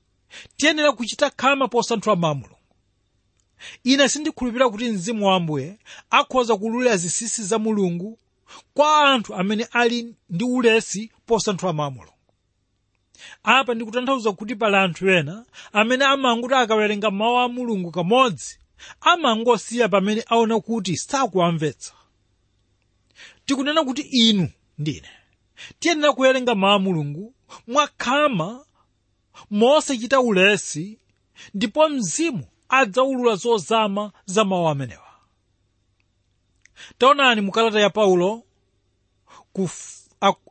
tiyenera 0.57 0.91
kuchita 0.91 1.29
khama 1.29 1.67
posanthula 1.67 2.15
mawu 2.15 2.31
a 2.31 2.35
mulungu 2.35 2.60
ine 3.83 4.09
sindikhulupirira 4.09 4.69
kuti 4.69 4.89
mzimu 4.89 5.27
wa 5.27 5.35
ambuye 5.35 5.77
akhoza 6.09 6.57
kululira 6.57 6.97
zinsinsi 6.97 7.43
za 7.43 7.59
mulungu 7.59 8.19
kwa 8.73 9.09
anthu 9.13 9.35
amene 9.35 9.67
ali 9.71 10.15
ndi 10.29 10.43
ulesi 10.43 11.11
posanthula 11.25 11.73
mulungu 11.73 12.13
apa 13.43 13.73
ndikutanthauza 13.73 14.31
kuti 14.31 14.55
pali 14.55 14.75
anthu 14.75 15.09
ena 15.09 15.45
amene 15.73 16.05
amanguti 16.05 16.53
akawerenga 16.55 17.11
mawu 17.11 17.37
a 17.39 17.47
mulungu 17.47 17.91
kamodzi 17.91 18.57
amangosiya 19.01 19.89
pamene 19.89 20.23
aona 20.27 20.59
kuti 20.59 20.97
sakuwamvetsa. 20.97 21.93
Tikunena 23.45 23.83
kuti 23.83 24.01
inu 24.01 24.49
ndine 24.77 25.09
tiyenera 25.79 26.13
kuwerenga 26.13 26.55
mawu 26.55 26.73
a 26.75 26.79
mulungu 26.79 27.33
mwakhama 27.67 28.65
mosachita 29.51 30.19
ulesi 30.21 30.97
ndipo 31.53 31.89
mzimu 31.89 32.45
adzaulula 32.71 33.35
zozama 33.35 34.11
za 34.25 34.43
mawu 34.45 34.67
amenewa. 34.67 35.07
Taonani 36.97 37.41
mukalata 37.41 37.79
ya 37.79 37.89
paulo 37.89 38.43
ku 39.53 39.69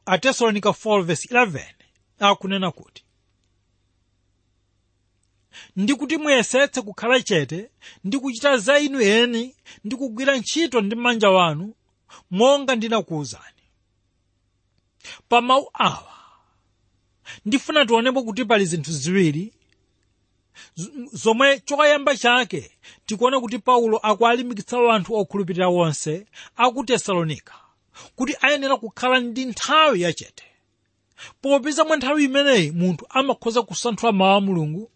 atesalonika 0.07 0.69
4:11 0.69 1.75
akunena 2.19 2.71
kuti 2.71 3.05
ndi 5.77 5.95
kuti 5.95 6.17
muyesetse 6.19 6.83
kukhala 6.83 7.21
chete 7.23 7.71
ndi 8.05 8.19
kuchita 8.19 8.57
za 8.59 8.79
inu 8.79 9.00
eni 9.00 9.57
ndi 9.85 9.97
kugwira 9.97 10.37
ntchito 10.37 10.81
ndi 10.81 10.97
manja 10.97 11.31
wanu 11.31 11.75
monga 12.31 12.75
ndinakuwuzani. 12.77 13.62
Pa 15.29 15.41
mawu 15.41 15.71
awa 15.75 16.12
ndifuna 17.45 17.87
tionepo 17.87 18.23
kuti 18.23 18.45
pali 18.45 18.65
zinthu 18.65 18.93
ziwiri 18.93 19.53
zomwe 21.12 21.61
choyamba 21.61 22.16
chake 22.16 22.71
tikuona 23.07 23.40
kuti 23.40 23.59
paulo 23.59 23.97
akuwalimbikitsa 23.99 24.76
anthu 24.92 25.14
okhulupirira 25.14 25.69
wonse 25.69 26.26
aku 26.57 26.85
tesalonika 26.85 27.54
kuti 28.16 28.37
ayenera 28.40 28.76
kukhala 28.76 29.21
ndi 29.21 29.45
nthawi 29.45 30.00
yachete. 30.02 30.45
Popeza 31.42 31.85
mwa 31.85 31.97
nthawi 31.97 32.25
imeneyi 32.25 32.71
munthu 32.71 33.07
amakhoza 33.11 33.62
kusanthula 33.62 34.12
mawu 34.12 34.37
a 34.37 34.40
mulungu 34.40 34.90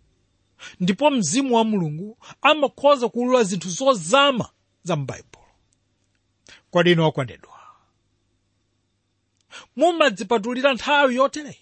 ndipo 0.80 1.10
mzimu 1.10 1.54
wa 1.56 1.64
mulungu 1.64 2.18
amakhoza 2.42 3.08
kuulula 3.08 3.44
zinthu 3.44 3.68
zozama 3.68 4.48
za 4.82 4.96
m'baibulo 4.96 5.44
kodi 6.70 6.92
inu 6.92 7.06
okondedwa 7.06 7.58
mumadzipatulira 9.76 10.72
nthawi 10.74 11.14
yotereyi 11.14 11.58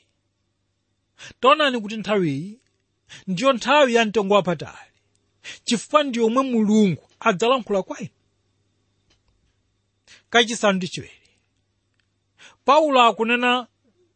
taonani 1.40 1.80
kuti 1.80 1.96
nthawiyi 1.96 2.60
ndiyo 3.26 3.52
nthawi 3.52 3.94
ya 3.94 4.04
mtengo 4.04 4.34
wapatali 4.34 4.90
chifukwa 5.64 6.02
ndi 6.02 6.18
yomwe 6.18 6.42
mulungu 6.42 7.08
adzalankhula 7.20 7.82
kwa 7.82 8.00
inu 8.00 8.10
kachisanu 10.30 10.76
ndi 10.76 10.88
chiwiri. 10.88 11.12
Paulo 12.64 13.00
akunena 13.02 13.66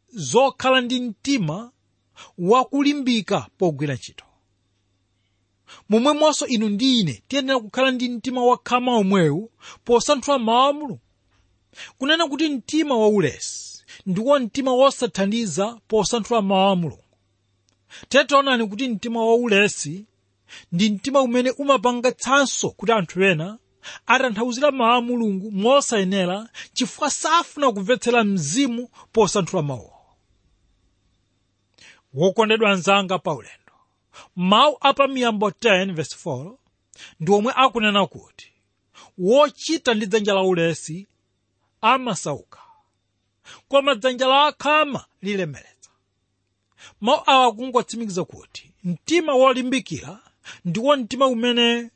zokhala 0.08 0.80
ndi 0.80 1.00
mtima 1.00 1.72
wakulimbika 2.38 3.46
pogwira 3.58 3.94
ntchito. 3.94 4.24
Momwemonso 5.88 6.46
inu 6.46 6.68
ndi 6.68 7.00
ine 7.00 7.22
tiyenera 7.28 7.60
kukhala 7.60 7.90
ndi 7.90 8.08
mtima 8.08 8.44
wakhama 8.44 8.96
omwewu 8.96 9.50
posanthula 9.84 10.38
mawu 10.38 10.68
a 10.68 10.72
mulungu 10.72 11.00
kunena 11.98 12.26
kuti 12.28 12.48
mtima 12.48 12.96
waulesi 12.96 13.84
ndiwo 14.06 14.38
mtima 14.38 14.72
wosathandiza 14.72 15.80
posanthula 15.88 16.42
mawu 16.42 16.70
a 16.72 16.76
mulungu 16.76 17.02
tetaonani 18.08 18.66
kuti 18.68 18.88
mtima 18.88 19.24
waulesi 19.26 20.04
ndi 20.72 20.90
mtima 20.90 21.20
umene 21.20 21.50
umapangatsanso 21.50 22.70
kuti 22.70 22.92
anthu 22.92 23.22
ena 23.24 23.58
atanthauzira 24.06 24.70
mawu 24.70 24.92
a 24.94 25.00
mulungu 25.00 25.50
mosayenera 25.50 26.48
chifukwa 26.72 27.10
safuna 27.10 27.72
kumvetsera 27.72 28.24
mzimu 28.24 28.88
posanthula 29.12 29.62
mawu. 29.62 29.92
Wokondedwa 32.14 32.70
anzanga 32.70 33.18
paulendo 33.18 33.72
mawu 34.36 34.76
apa 34.80 35.08
miyambo 35.08 35.48
10:4 35.48 36.56
ndi 37.20 37.32
omwe 37.32 37.52
akunena 37.56 38.06
kuti 38.06 38.52
wochita 39.18 39.94
ndi 39.94 40.06
dzanja 40.06 40.34
laulesi 40.34 41.06
amasauka 41.80 42.60
koma 43.68 43.94
dzanja 43.94 44.26
la 44.26 44.46
akhama 44.46 45.04
lilemeretsa 45.22 45.75
mawu 47.00 47.22
awa 47.26 47.46
akungotsimikiza 47.46 48.24
kuti 48.24 48.70
mtima 48.84 49.34
wolimbikira 49.34 50.18
ndiwo 50.64 50.96
mtima 50.96 51.26
umene 51.26 51.90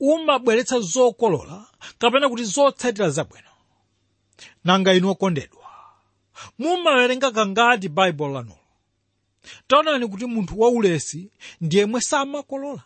umabweretsa 0.00 0.80
zokolola 0.80 1.66
kapena 1.98 2.28
kuti 2.28 2.44
zotsatira 2.44 3.10
zabwino. 3.10 3.48
Nanga 4.64 4.94
inu 4.94 5.10
okondedwa 5.10 5.66
mumawerenga 6.58 7.30
kangati 7.30 7.88
baibulo 7.88 8.32
lanulo 8.34 8.58
taonani 9.68 10.08
kuti 10.08 10.26
munthu 10.26 10.60
waulesi 10.60 11.30
ndiyemwe 11.60 12.00
samakolola. 12.00 12.82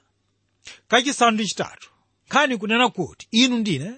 Kachisanu 0.89 1.31
ndi 1.31 1.47
chitatu? 1.47 1.91
Nkhani 2.27 2.57
kunena 2.59 2.89
kuti 2.89 3.29
inu 3.31 3.59
ndine? 3.59 3.95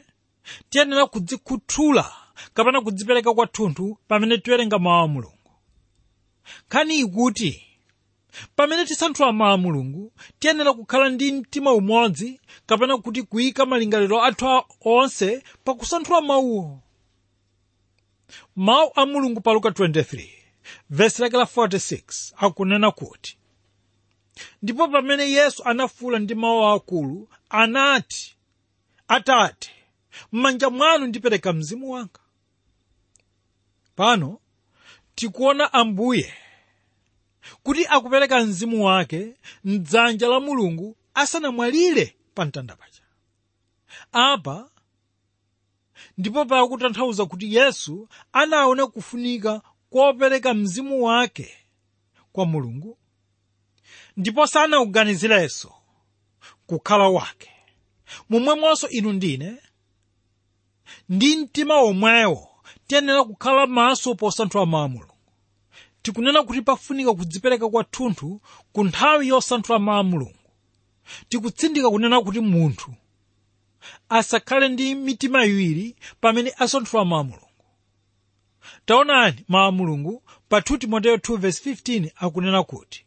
Tiyenera 0.70 1.06
kudzikhuthula 1.06 2.12
kapena 2.54 2.80
kudzipereka 2.80 3.34
kwathunthu 3.34 3.98
pamene 4.08 4.38
tiwerenga 4.38 4.78
mawu 4.78 5.04
a 5.04 5.08
mulungu 5.08 5.37
nkhani 6.66 6.98
ikuti 6.98 7.64
pamene 8.56 8.84
tisanthula 8.86 9.32
mawu 9.32 9.52
a 9.54 9.56
mulungu 9.56 10.12
tiyenera 10.38 10.72
kukhala 10.72 11.08
ndi 11.08 11.32
mtima 11.32 11.72
umodzi 11.72 12.40
kapena 12.66 12.98
kuti 12.98 13.22
kuyika 13.22 13.66
malingaliro 13.66 14.22
athu 14.24 14.62
onse 14.80 15.42
pakusanthula 15.64 16.20
mawuwo. 16.20 16.82
Mawu 18.56 18.90
a 18.94 19.06
mulungu 19.06 19.40
pa 19.40 19.52
luka 19.52 19.68
23 19.68 20.28
vesi 20.90 21.22
lake 21.22 21.36
la 21.36 21.44
46 21.44 22.32
akunena 22.36 22.90
kuti 22.90 23.38
ndipo 24.62 24.88
pamene 24.88 25.30
yesu 25.30 25.64
anafuwula 25.64 26.18
ndi 26.18 26.34
mawu 26.34 26.66
akulu 26.66 27.28
anati 27.50 28.36
atate 29.08 29.70
m'manja 30.32 30.70
mwanu 30.70 31.06
ndipereka 31.06 31.52
mzimu 31.52 31.90
wanga. 31.90 32.20
Pano 33.96 34.40
tikuona 35.18 35.72
ambuye 35.72 36.32
kuti 37.62 37.86
akupereka 37.86 38.40
mzimu 38.44 38.84
wake 38.86 39.34
mdzanja 39.64 40.28
la 40.28 40.40
mulungu 40.40 40.96
asanamwalire 41.14 42.16
pa 42.34 42.44
mtanda 42.44 42.76
paja. 42.76 43.00
Apa 44.12 44.70
ndipo 46.18 46.44
pakutanthauza 46.44 47.26
kuti 47.26 47.54
yesu 47.54 48.08
anaona 48.32 48.86
kufunika 48.86 49.62
kopereka 49.90 50.54
mzimu 50.54 51.04
wake 51.04 51.56
kwa 52.32 52.46
mulungu 52.46 52.98
ndipo 54.16 54.46
sanauganizirenso 54.46 55.74
kukhala 56.66 57.08
wake. 57.08 57.50
Momwemonso 58.28 58.88
inu 58.88 59.12
ndine 59.12 59.56
ndi 61.08 61.36
mtima 61.36 61.76
omwewo 61.76 62.47
tiyenera 62.88 63.24
kukhala 63.24 63.66
maso 63.66 64.14
posanthula 64.14 64.66
mulungu 64.66 65.14
tikunena 66.02 66.42
kuti 66.42 66.62
pafunika 66.62 67.14
kudzipereka 67.14 67.68
kwathunthu 67.68 68.40
ku 68.72 68.84
nthawi 68.84 69.28
yosanthula 69.28 69.78
mawu 69.78 70.04
mulungu 70.04 70.34
tikutsindika 71.28 71.90
kunena 71.90 72.20
kuti 72.20 72.40
munthu 72.40 72.94
asakhale 74.08 74.68
ndi 74.68 74.94
mitima 74.94 75.44
iwiri 75.44 75.96
pamene 76.20 76.52
asanthula 76.58 77.04
mawu 77.04 77.24
mulungu 77.24 77.64
taonani 78.86 79.44
mawu 79.48 79.72
mulungu 79.72 80.22
pa 80.48 80.58
2 80.58 80.78
timoteyo 80.78 81.16
2:15 81.16 82.10
akunena 82.16 82.62
kuti 82.62 83.04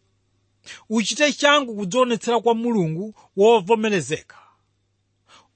uchite 0.89 1.33
changu 1.33 1.75
kudzionetsera 1.75 2.39
kwa 2.39 2.55
mulungu 2.55 3.15
wovomerezeka 3.37 4.37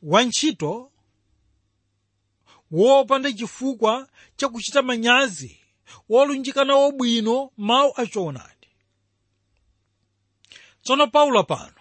wantchito 0.03 0.91
wopanda 2.71 3.31
chifukwa 3.31 4.07
chakuchita 4.35 4.81
manyazi 4.81 5.59
wolunjikana 6.09 6.75
wobwino 6.75 7.51
mawu 7.57 7.93
achoonadi 7.95 8.67
tsono 10.83 11.07
paulo 11.07 11.43
pano 11.43 11.73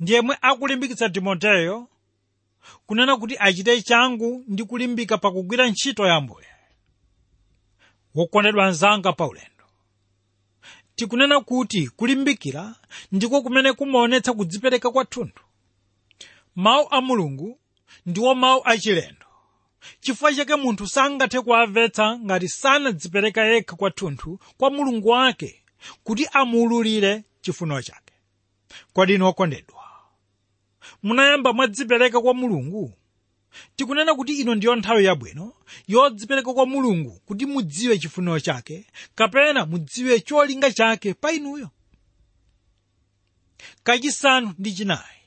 ndiyemwe 0.00 0.38
akulimbikitsa 0.42 1.08
timoteyo 1.10 1.88
kunena 2.86 3.16
kuti 3.16 3.36
achite 3.38 3.82
changu 3.82 4.44
ndi 4.48 4.64
kulimbika 4.64 5.18
pakugwira 5.18 5.68
ntchito 5.68 6.06
ya 6.06 6.14
ambuye. 6.14 6.46
Wokondedwa 8.14 8.66
anzanga 8.66 9.12
paulendo. 9.12 9.64
Tikunena 10.94 11.40
kuti 11.40 11.88
kulimbikira 11.88 12.74
ndiko 13.12 13.42
kumene 13.42 13.72
kumaonetsa 13.72 14.32
kudzipereka 14.32 14.90
kwathunthu 14.90 15.44
mawu 16.54 16.86
a 16.90 17.00
mulungu 17.00 17.58
ndiwo 18.06 18.34
mawu 18.34 18.60
achilendo 18.64 19.21
chifukwa 20.00 20.34
chake 20.34 20.56
munthu 20.56 20.86
sangathe 20.86 21.40
kuamvetsa 21.40 22.18
ngati 22.18 22.48
sanadzipereka 22.48 23.44
yekha 23.44 23.76
kwathunthu 23.76 24.38
kwa 24.56 24.70
mulungu 24.70 25.08
wake 25.08 25.62
kuti 26.04 26.26
amuululire 26.32 27.24
chifuniro 27.40 27.82
chake. 27.82 28.12
Kodi 28.92 29.14
inu 29.14 29.26
okondedwa 29.26 29.82
munayamba 31.02 31.52
mwadzipereka 31.52 32.20
kwa 32.20 32.34
mulungu? 32.34 32.94
Tikunena 33.76 34.14
kuti 34.14 34.32
ino 34.40 34.54
ndiyo 34.54 34.76
nthawi 34.76 35.04
yabwino 35.04 35.52
yodzipereka 35.88 36.52
kwa 36.54 36.66
mulungu 36.66 37.10
kuti 37.26 37.46
mudziwe 37.46 37.98
chifuniro 37.98 38.40
chake 38.40 38.86
kapena 39.14 39.66
mudziwe 39.66 40.20
cholinga 40.20 40.72
chake 40.72 41.14
pa 41.14 41.32
inuyo? 41.32 41.70
Kachisanu 43.82 44.54
ndi 44.58 44.72
chinayi. 44.72 45.18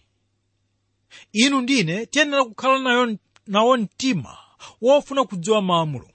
Inu 1.34 1.62
ndine 1.62 2.06
tiyenera 2.06 2.44
kukhala 2.46 2.80
nayo 2.80 3.18
nawo 3.48 3.78
mtima 3.78 4.38
wofuna 4.82 5.24
kudziwa 5.24 5.62
mawu 5.62 5.82
a 5.82 5.86
mulungu. 5.86 6.12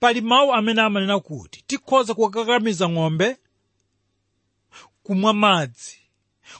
Pali 0.00 0.20
mawu 0.20 0.52
amene 0.52 0.82
amanena 0.82 1.20
kuti 1.20 1.62
tikhoza 1.66 2.14
kukakamiza 2.14 2.88
ng'ombe 2.88 3.36
kumwa 5.02 5.32
madzi. 5.34 5.96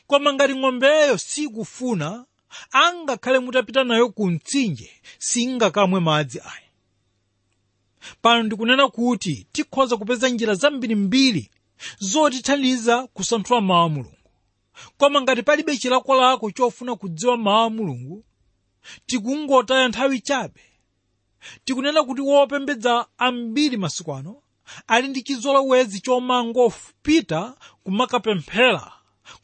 Koma 0.07 0.33
ngati 0.33 0.55
ng'ombeyo 0.55 1.19
sikufuna 1.19 2.25
angakhale 2.73 3.39
mutapita 3.39 3.85
nayo 3.85 4.09
ku 4.11 4.27
mtsinje 4.31 4.91
singakamwe 5.19 6.01
madzi 6.01 6.39
ayi 6.41 6.67
pano 8.23 8.43
ndikunena 8.43 8.89
kuti 8.89 9.47
tikhoza 9.53 9.97
kupeza 9.97 10.29
njira 10.29 10.55
zambirimbiri 10.55 11.51
zotithandiza 11.99 13.07
kusanthula 13.07 13.61
mawu 13.61 13.85
a 13.85 13.89
mulungu. 13.89 14.17
Koma 14.99 15.21
ngati 15.23 15.43
palibe 15.43 15.77
chilakolako 15.77 16.51
chofuna 16.51 16.97
kudziwa 16.97 17.37
mawu 17.37 17.67
a 17.67 17.71
mulungu 17.71 18.25
tikungotaya 19.07 19.89
nthawi 19.89 20.21
chabe. 20.21 20.61
Tikunena 21.65 22.03
kuti 22.03 22.21
wopembedza 22.21 23.07
ambiri 23.19 23.77
masiku 23.77 24.15
ano 24.15 24.43
ali 24.87 25.09
ndi 25.09 25.23
chizolowezi 25.23 26.01
chomangopita 26.01 27.55
kumakapemphera 27.85 28.93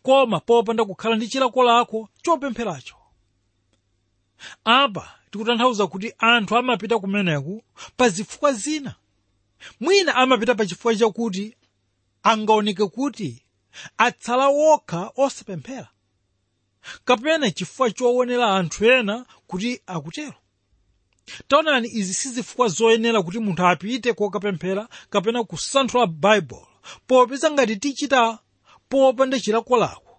koma 0.03 0.41
popanda 0.41 0.85
kukhala 0.85 1.17
ndi 1.17 1.29
chilakolako 1.29 2.09
chopempheracho. 2.23 2.97
Apa 4.65 5.15
tikutanthauza 5.31 5.87
kuti 5.87 6.15
anthu 6.19 6.57
amapita 6.57 6.99
kumeneku 6.99 7.63
pa 7.97 8.09
zifukwa 8.09 8.53
zina. 8.53 8.95
Mwina 9.81 10.15
amapita 10.15 10.55
pa 10.55 10.67
chifukwa 10.67 10.97
chakuti 10.97 11.57
angaoneke 12.23 12.87
kuti 12.87 13.43
atsala 13.99 14.49
wokha 14.49 15.11
osapemphera 15.17 15.89
kapena 17.05 17.51
chifukwa 17.51 17.91
choonera 17.91 18.55
anthu 18.57 18.85
ena 18.91 19.27
kuti 19.47 19.81
akutero 19.87 20.35
taonani 21.49 21.89
izi 21.93 22.15
si 22.15 22.29
zifukwa 22.31 22.69
zoyenera 22.69 23.23
kuti 23.23 23.39
munthu 23.39 23.67
apite 23.67 24.13
kokapemphera 24.13 24.89
kapena 25.11 25.45
kusanthula 25.45 26.07
baibulo 26.07 26.69
popeza 27.07 27.51
ngati 27.51 27.77
tichita 27.77 28.39
popanda 28.89 29.41
chilakolako 29.41 30.19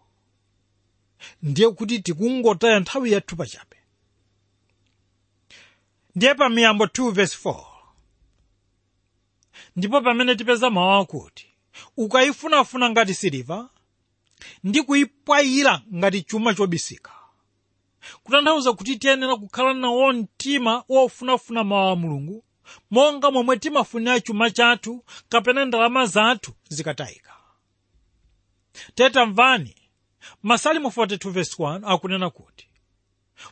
ndiye 1.43 1.69
kuti 1.69 1.99
tikungotaya 1.99 2.79
nthawi 2.79 3.11
yathu 3.11 3.35
pachabe 3.35 3.77
ndiye 6.15 6.33
pa 6.35 6.49
miyambo 6.49 6.85
2 6.85 7.11
verse 7.11 7.37
4 7.49 7.65
ndipo 9.75 10.01
pamene 10.01 10.35
tipeza 10.35 10.69
mawu 10.69 11.01
akuti 11.01 11.47
ukayifunafuna 11.97 12.89
ngati 12.89 13.13
siliva 13.13 13.69
ndi 14.63 14.81
kuyipwayira 14.83 15.81
ngati 15.95 16.21
chuma 16.21 16.53
chobisika. 16.53 17.11
Kutanthauza 18.23 18.73
kuti 18.73 18.95
tiyenera 18.97 19.35
kukhala 19.35 19.73
nawo 19.73 20.13
mtima 20.13 20.83
wofunafuna 20.89 21.63
mawu 21.63 21.89
a 21.89 21.95
mulungu 21.95 22.43
monga 22.91 23.31
momwe 23.31 23.57
timafunira 23.57 24.19
chuma 24.19 24.51
chathu 24.51 25.03
kapena 25.29 25.65
ndalama 25.65 26.05
zathu 26.05 26.51
zikatayika. 26.69 27.33
Tetamvani 28.95 29.75
masalimo 30.43 30.89
42:1 30.89 31.81
akunena 31.93 32.29
kuti 32.29 32.67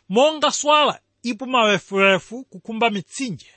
monga 0.09 0.51
swala 0.51 0.99
ipuma 1.23 1.63
wefuwefu 1.63 2.43
kukhumba 2.43 2.89
mitsinje 2.89 3.51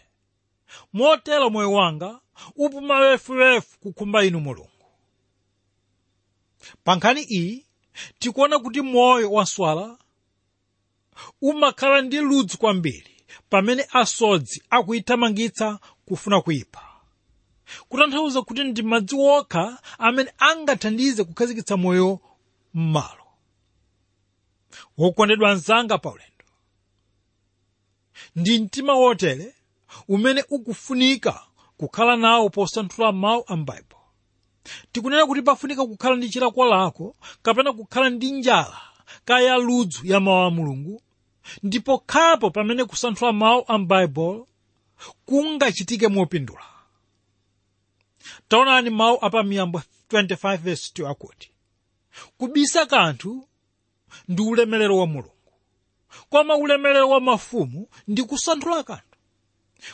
motero 0.92 1.50
moyo 1.50 1.72
wanga 1.72 2.20
upuma 2.56 2.98
wefuwefu 2.98 3.78
kukhumba 3.78 4.24
inu 4.24 4.40
mulungu 4.40 4.77
pa 6.84 6.96
nkhani 6.96 7.22
iyi 7.22 7.66
tikuona 8.18 8.58
kuti 8.58 8.80
moyo 8.80 9.30
wa 9.32 9.46
swala 9.46 9.98
umakhala 11.42 12.00
ndi 12.02 12.16
ludzu 12.20 12.58
kwambiri 12.58 13.14
pamene 13.50 13.86
asodzi 13.92 14.62
akuyithamangitsa 14.70 15.78
kufuna 16.06 16.40
kuyipha 16.40 16.82
kutanthauza 17.88 18.42
kuti 18.42 18.64
ndi 18.64 18.82
madzi 18.82 19.16
okha 19.18 19.78
amene 19.98 20.32
angathandize 20.38 21.24
kukhazikitsa 21.24 21.76
moyo 21.76 22.20
m'malo. 22.74 23.24
Wokondedwa 24.98 25.54
mzanga 25.54 25.98
pa 25.98 26.10
ulendo 26.10 26.44
ndi 28.36 28.58
mtima 28.58 28.94
wotere 28.94 29.54
umene 30.08 30.44
ukufunika 30.50 31.46
kukhala 31.76 32.16
nawo 32.16 32.50
posanthula 32.50 33.12
mawu 33.12 33.44
a 33.46 33.56
m'baibulo 33.56 33.97
tikunena 34.92 35.26
kuti 35.26 35.42
pafunika 35.42 35.86
kukhala 35.86 36.16
ndi 36.16 36.28
chilakolako 36.28 37.16
kapena 37.42 37.72
kukhala 37.72 38.10
ndi 38.10 38.30
njala 38.30 38.80
kaya 39.24 39.56
ludzu 39.56 40.00
ya 40.06 40.20
mawu 40.20 40.46
a 40.46 40.50
mulungu 40.50 41.02
ndipo 41.62 41.98
khapo 41.98 42.50
pamene 42.50 42.84
kusanthula 42.84 43.32
mawu 43.32 43.64
a 43.68 43.78
m'baibulo 43.78 44.48
kungachitike 45.26 46.08
mopindula. 46.08 46.64
Taonani 48.48 48.90
mawu 48.90 49.18
apa 49.24 49.42
miyambo 49.42 49.82
25:2 50.10 51.10
akuti 51.10 51.50
kubisa 52.38 52.86
kanthu 52.86 53.48
ndi 54.28 54.42
ulemerero 54.42 54.98
wa 54.98 55.06
mulungu. 55.06 55.52
Koma 56.30 56.56
ulemerero 56.56 57.08
wa 57.08 57.20
mafumu 57.20 57.88
ndi 58.08 58.22
kusanthula 58.22 58.82
kanthu 58.82 59.07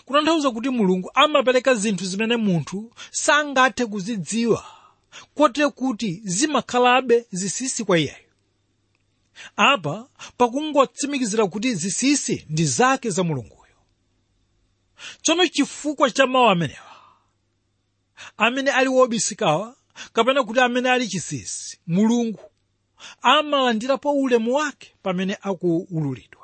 kutanthauza 0.04 0.50
kuti 0.50 0.68
mulungu 0.70 1.10
amapereka 1.14 1.74
zinthu 1.74 2.04
zimene 2.04 2.36
munthu 2.36 2.92
sangathe 3.10 3.86
kuzidziwa 3.86 4.64
kote 5.34 5.68
kuti 5.68 6.20
zimakhalabe 6.24 7.26
zisisi 7.30 7.84
kwa 7.84 7.98
iyeyo. 7.98 8.16
Apa 9.56 10.08
pakungotsimikizira 10.36 11.46
kuti 11.46 11.74
zisisi 11.74 12.46
ndi 12.50 12.64
zake 12.66 13.10
za 13.10 13.22
mulunguyo. 13.24 13.76
Tsono 15.22 15.46
chifukwa 15.46 16.10
cha 16.10 16.26
mawu 16.26 16.48
amenewa 16.48 16.94
amene 18.36 18.70
ali 18.70 18.88
wobisikawa 18.88 19.76
kapena 20.12 20.42
kuti 20.44 20.60
amene 20.60 20.90
ali 20.90 21.08
chisisi 21.08 21.78
mulungu 21.86 22.40
amalandirapo 23.22 24.12
ulemu 24.12 24.54
wake 24.54 24.94
pamene 25.02 25.38
akuululidwa 25.42 26.43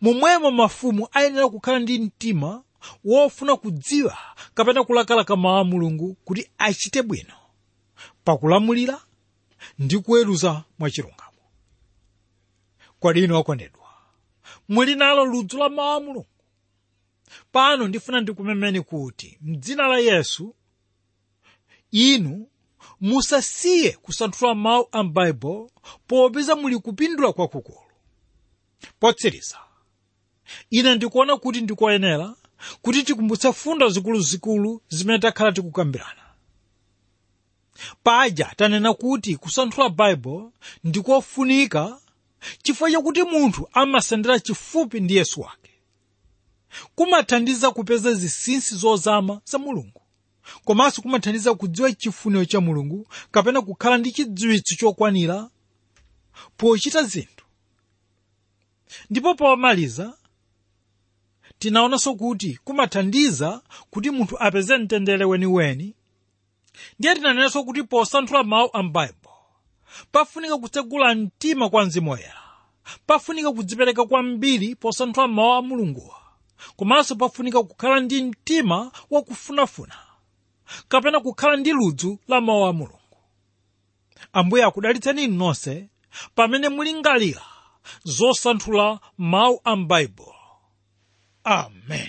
momwemo 0.00 0.50
mafumu 0.50 1.08
ayenera 1.12 1.48
kukhala 1.48 1.78
ndi 1.78 1.98
mtima 1.98 2.62
wofuna 3.04 3.56
kudziwa 3.56 4.18
kapena 4.54 4.84
kulakalaka 4.84 5.36
mawu 5.36 5.56
a 5.58 5.64
mulungu 5.64 6.14
kuti 6.24 6.50
achite 6.58 7.02
bwino 7.02 7.34
pakulamulira 8.24 9.00
ndi 9.78 9.98
kuweruza 9.98 10.64
mwachilungamo 10.78 11.42
kodi 13.00 13.24
inu 13.24 13.36
okondedwa 13.38 13.88
muli 14.68 14.94
nalo 14.94 15.24
ludzu 15.24 15.58
la 15.58 15.68
mawu 15.68 15.90
a 15.96 16.00
mulungu. 16.00 16.26
Pano 17.52 17.88
ndifuna 17.88 18.20
ndikumemeni 18.20 18.80
kuti 18.80 19.38
mdzina 19.42 19.86
la 19.88 19.98
yesu 19.98 20.54
inu 21.90 22.46
musasiye 23.00 23.92
kusanthula 23.92 24.54
mawu 24.54 24.88
a 24.92 25.02
m'baibulo 25.02 25.70
popeza 26.06 26.56
muli 26.56 26.78
kupindula 26.78 27.32
kwakukulu 27.32 27.90
potsiriza 29.00 29.58
ine 30.70 30.94
ndikuona 30.94 31.36
kuti 31.36 31.60
ndikoyenera 31.60 32.34
kuti 32.82 33.02
tikumbutse 33.02 33.52
fundo 33.52 33.88
zikuluzikulu 33.88 34.82
zimene 34.88 35.18
takhala 35.18 35.52
tikukambirana. 35.52 36.22
Paja 38.02 38.52
tanena 38.56 38.94
kuti 38.94 39.36
kusanthula 39.36 39.88
baibulo 39.88 40.52
ndikofunika 40.84 41.98
chifukwa 42.62 42.90
chakuti 42.90 43.22
munthu 43.22 43.68
amasendera 43.72 44.40
chifupi 44.40 45.00
ndi 45.00 45.16
yesu 45.16 45.40
wake. 45.40 45.70
Kumathandiza 46.94 47.70
kupeza 47.70 48.14
zinsinsi 48.14 48.74
zozama 48.76 49.40
za 49.44 49.58
mulungu 49.58 50.02
komanso 50.64 51.02
kumathandiza 51.02 51.54
kudziwa 51.54 51.92
chifuniro 51.92 52.44
cha 52.44 52.60
mulungu 52.60 53.08
kapena 53.30 53.60
kukhala 53.62 53.98
ndi 53.98 54.12
chidziwitso 54.12 54.74
chokwanira 54.74 55.50
pochita 56.56 57.02
zinthu. 57.02 57.44
Ndipo 59.10 59.34
pomaliza 59.34 60.14
tinaonanso 61.62 62.14
kuti 62.14 62.58
kumathandiza 62.64 63.62
kuti 63.90 64.10
munthu 64.10 64.36
apeze 64.40 64.78
mtendere 64.78 65.24
weniweni 65.24 65.94
ndiye 66.98 67.14
tinanenanso 67.14 67.64
kuti 67.64 67.82
posanthula 67.82 68.44
mawu 68.44 68.70
a 68.72 68.82
m'baibulo 68.82 69.34
pafunika 70.12 70.58
kutsegula 70.58 71.14
mtima 71.14 71.68
kwa 71.70 71.84
mzimu 71.84 72.10
woyera 72.10 72.42
pafunika 73.06 73.52
kudzipereka 73.52 74.04
kwambiri 74.06 74.74
posanthula 74.74 75.28
mawu 75.28 75.52
a 75.52 75.62
mulunguwa 75.62 76.16
komanso 76.76 77.14
pafunika 77.16 77.62
kukhala 77.62 78.00
ndi 78.00 78.22
mtima 78.22 78.92
wakufunafuna 79.10 79.94
kapena 80.88 81.20
kukhala 81.20 81.56
ndi 81.56 81.72
ludzu 81.72 82.18
la 82.28 82.40
mawu 82.40 82.66
a 82.66 82.72
mulungu. 82.72 82.98
Ambuye 84.32 84.64
akudalitseni 84.64 85.26
nonse 85.26 85.88
pamene 86.34 86.68
mulingalira 86.68 87.42
zosanthula 88.04 89.00
mawu 89.18 89.60
a 89.64 89.76
m'baibulo 89.76 90.31
amen. 91.44 92.08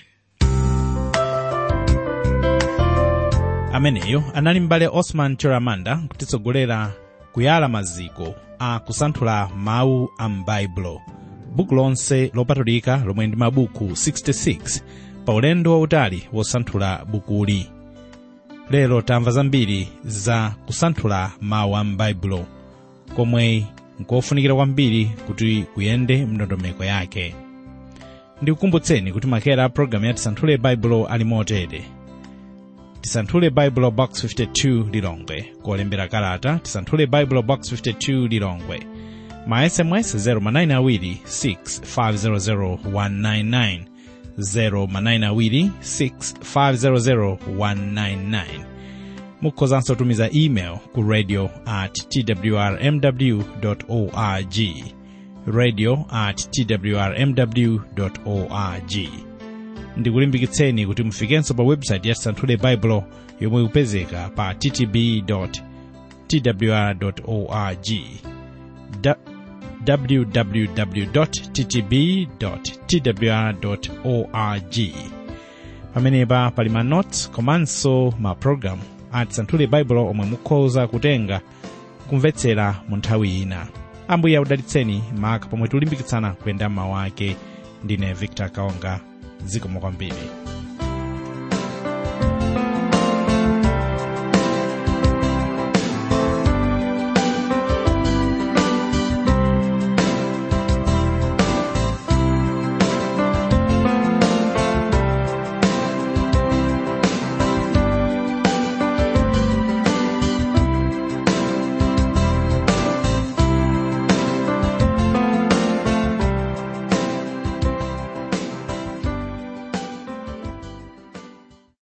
Ameneyo. 3.72 4.22
Anali 4.34 4.60
m'bale 4.60 4.88
osman 4.92 5.36
chiramanda 5.36 5.96
kutitsogolera 6.08 6.92
kuyala 7.32 7.68
maziko 7.68 8.34
a 8.58 8.78
kusanthula 8.80 9.48
mawu 9.56 10.08
a 10.18 10.28
m'baibulo 10.28 11.00
buku 11.56 11.74
lonse 11.74 12.30
lopatulika 12.34 12.96
lomwe 13.06 13.26
ndi 13.26 13.36
mabuku 13.36 13.84
66 13.84 14.80
pa 15.24 15.32
ulendo 15.32 15.72
wautali 15.72 16.28
wosanthula 16.32 17.04
bukuli 17.04 17.70
lero 18.70 19.02
tamva 19.02 19.30
zambiri 19.30 19.88
za 20.04 20.54
kusanthula 20.66 21.30
mawu 21.40 21.76
a 21.76 21.84
m'baibulo 21.84 22.46
komwe 23.16 23.66
nkofunikira 24.00 24.54
kwambiri 24.54 25.04
kuti 25.26 25.64
kuyende 25.74 26.26
mndondomeko 26.26 26.84
yake 26.84 27.34
ndikukumbutseni 28.42 29.12
kuti 29.12 29.26
makera 29.26 29.64
a 29.64 29.68
programu 29.68 30.06
ya 30.06 30.14
tisanthule 30.14 30.56
baibulo 30.56 31.06
ali 31.06 31.24
motere. 31.24 31.84
Tisanthule 33.00 33.50
baibulo 33.50 33.90
box 33.90 34.24
52 34.24 34.90
lilongwe. 34.90 35.52
Kolembera 35.62 36.08
kalata 36.08 36.58
tisanthule 36.58 37.06
baibulo 37.06 37.42
box 37.42 37.72
52 37.72 38.28
lilongwe. 38.28 38.80
Ma 39.46 39.70
sms 39.70 40.14
0manayinawiri 40.26 41.18
6500199 41.26 43.80
0manayinawiri 44.38 45.70
6500199 45.82 48.44
mukhozanso 49.42 49.94
tumiza 49.94 50.28
email 50.32 50.76
ku 50.92 51.02
radio 51.02 51.50
at 51.66 52.08
twrmw 52.08 53.42
org 53.88 54.56
radio 55.46 56.06
at 56.10 56.48
twrmw 56.50 57.80
org. 58.26 59.08
Ndikulimbikitseni 59.96 60.86
kuti 60.86 61.02
mufikenso 61.02 61.54
pa 61.54 61.62
website 61.62 62.06
ya 62.08 62.14
santhule 62.14 62.56
baibulo 62.56 63.04
yomwe 63.40 63.62
ikupezeka 63.62 64.28
pa 64.28 64.54
ttb 64.54 64.96
twr 66.26 66.96
org. 67.26 67.88
Www 69.86 70.66
ttb 71.52 71.92
twr 72.86 73.54
org. 74.04 74.76
Pamenepa 75.94 76.50
pali 76.50 76.70
ma 76.70 76.82
notes 76.82 77.30
komanso 77.30 78.14
ma 78.18 78.34
program 78.34 78.78
ati 79.12 79.34
santhule 79.34 79.66
baibulo 79.66 80.08
omwe 80.10 80.26
mukhoza 80.26 80.86
kutenga 80.86 81.40
kumvetsera 82.08 82.80
mu 82.88 82.96
nthawi 82.96 83.40
ina 83.42 83.66
ambuye 84.08 84.36
audalitseni 84.36 85.04
maka 85.16 85.46
pomwe 85.48 85.68
tikulimbikitsana 85.68 86.30
kuyenda 86.30 86.68
mawu 86.68 86.96
ake 86.96 87.36
ndine 87.84 88.12
victor 88.12 88.50
kaonga 88.52 89.00
zikomo 89.44 89.80
kwambiri 89.80 90.16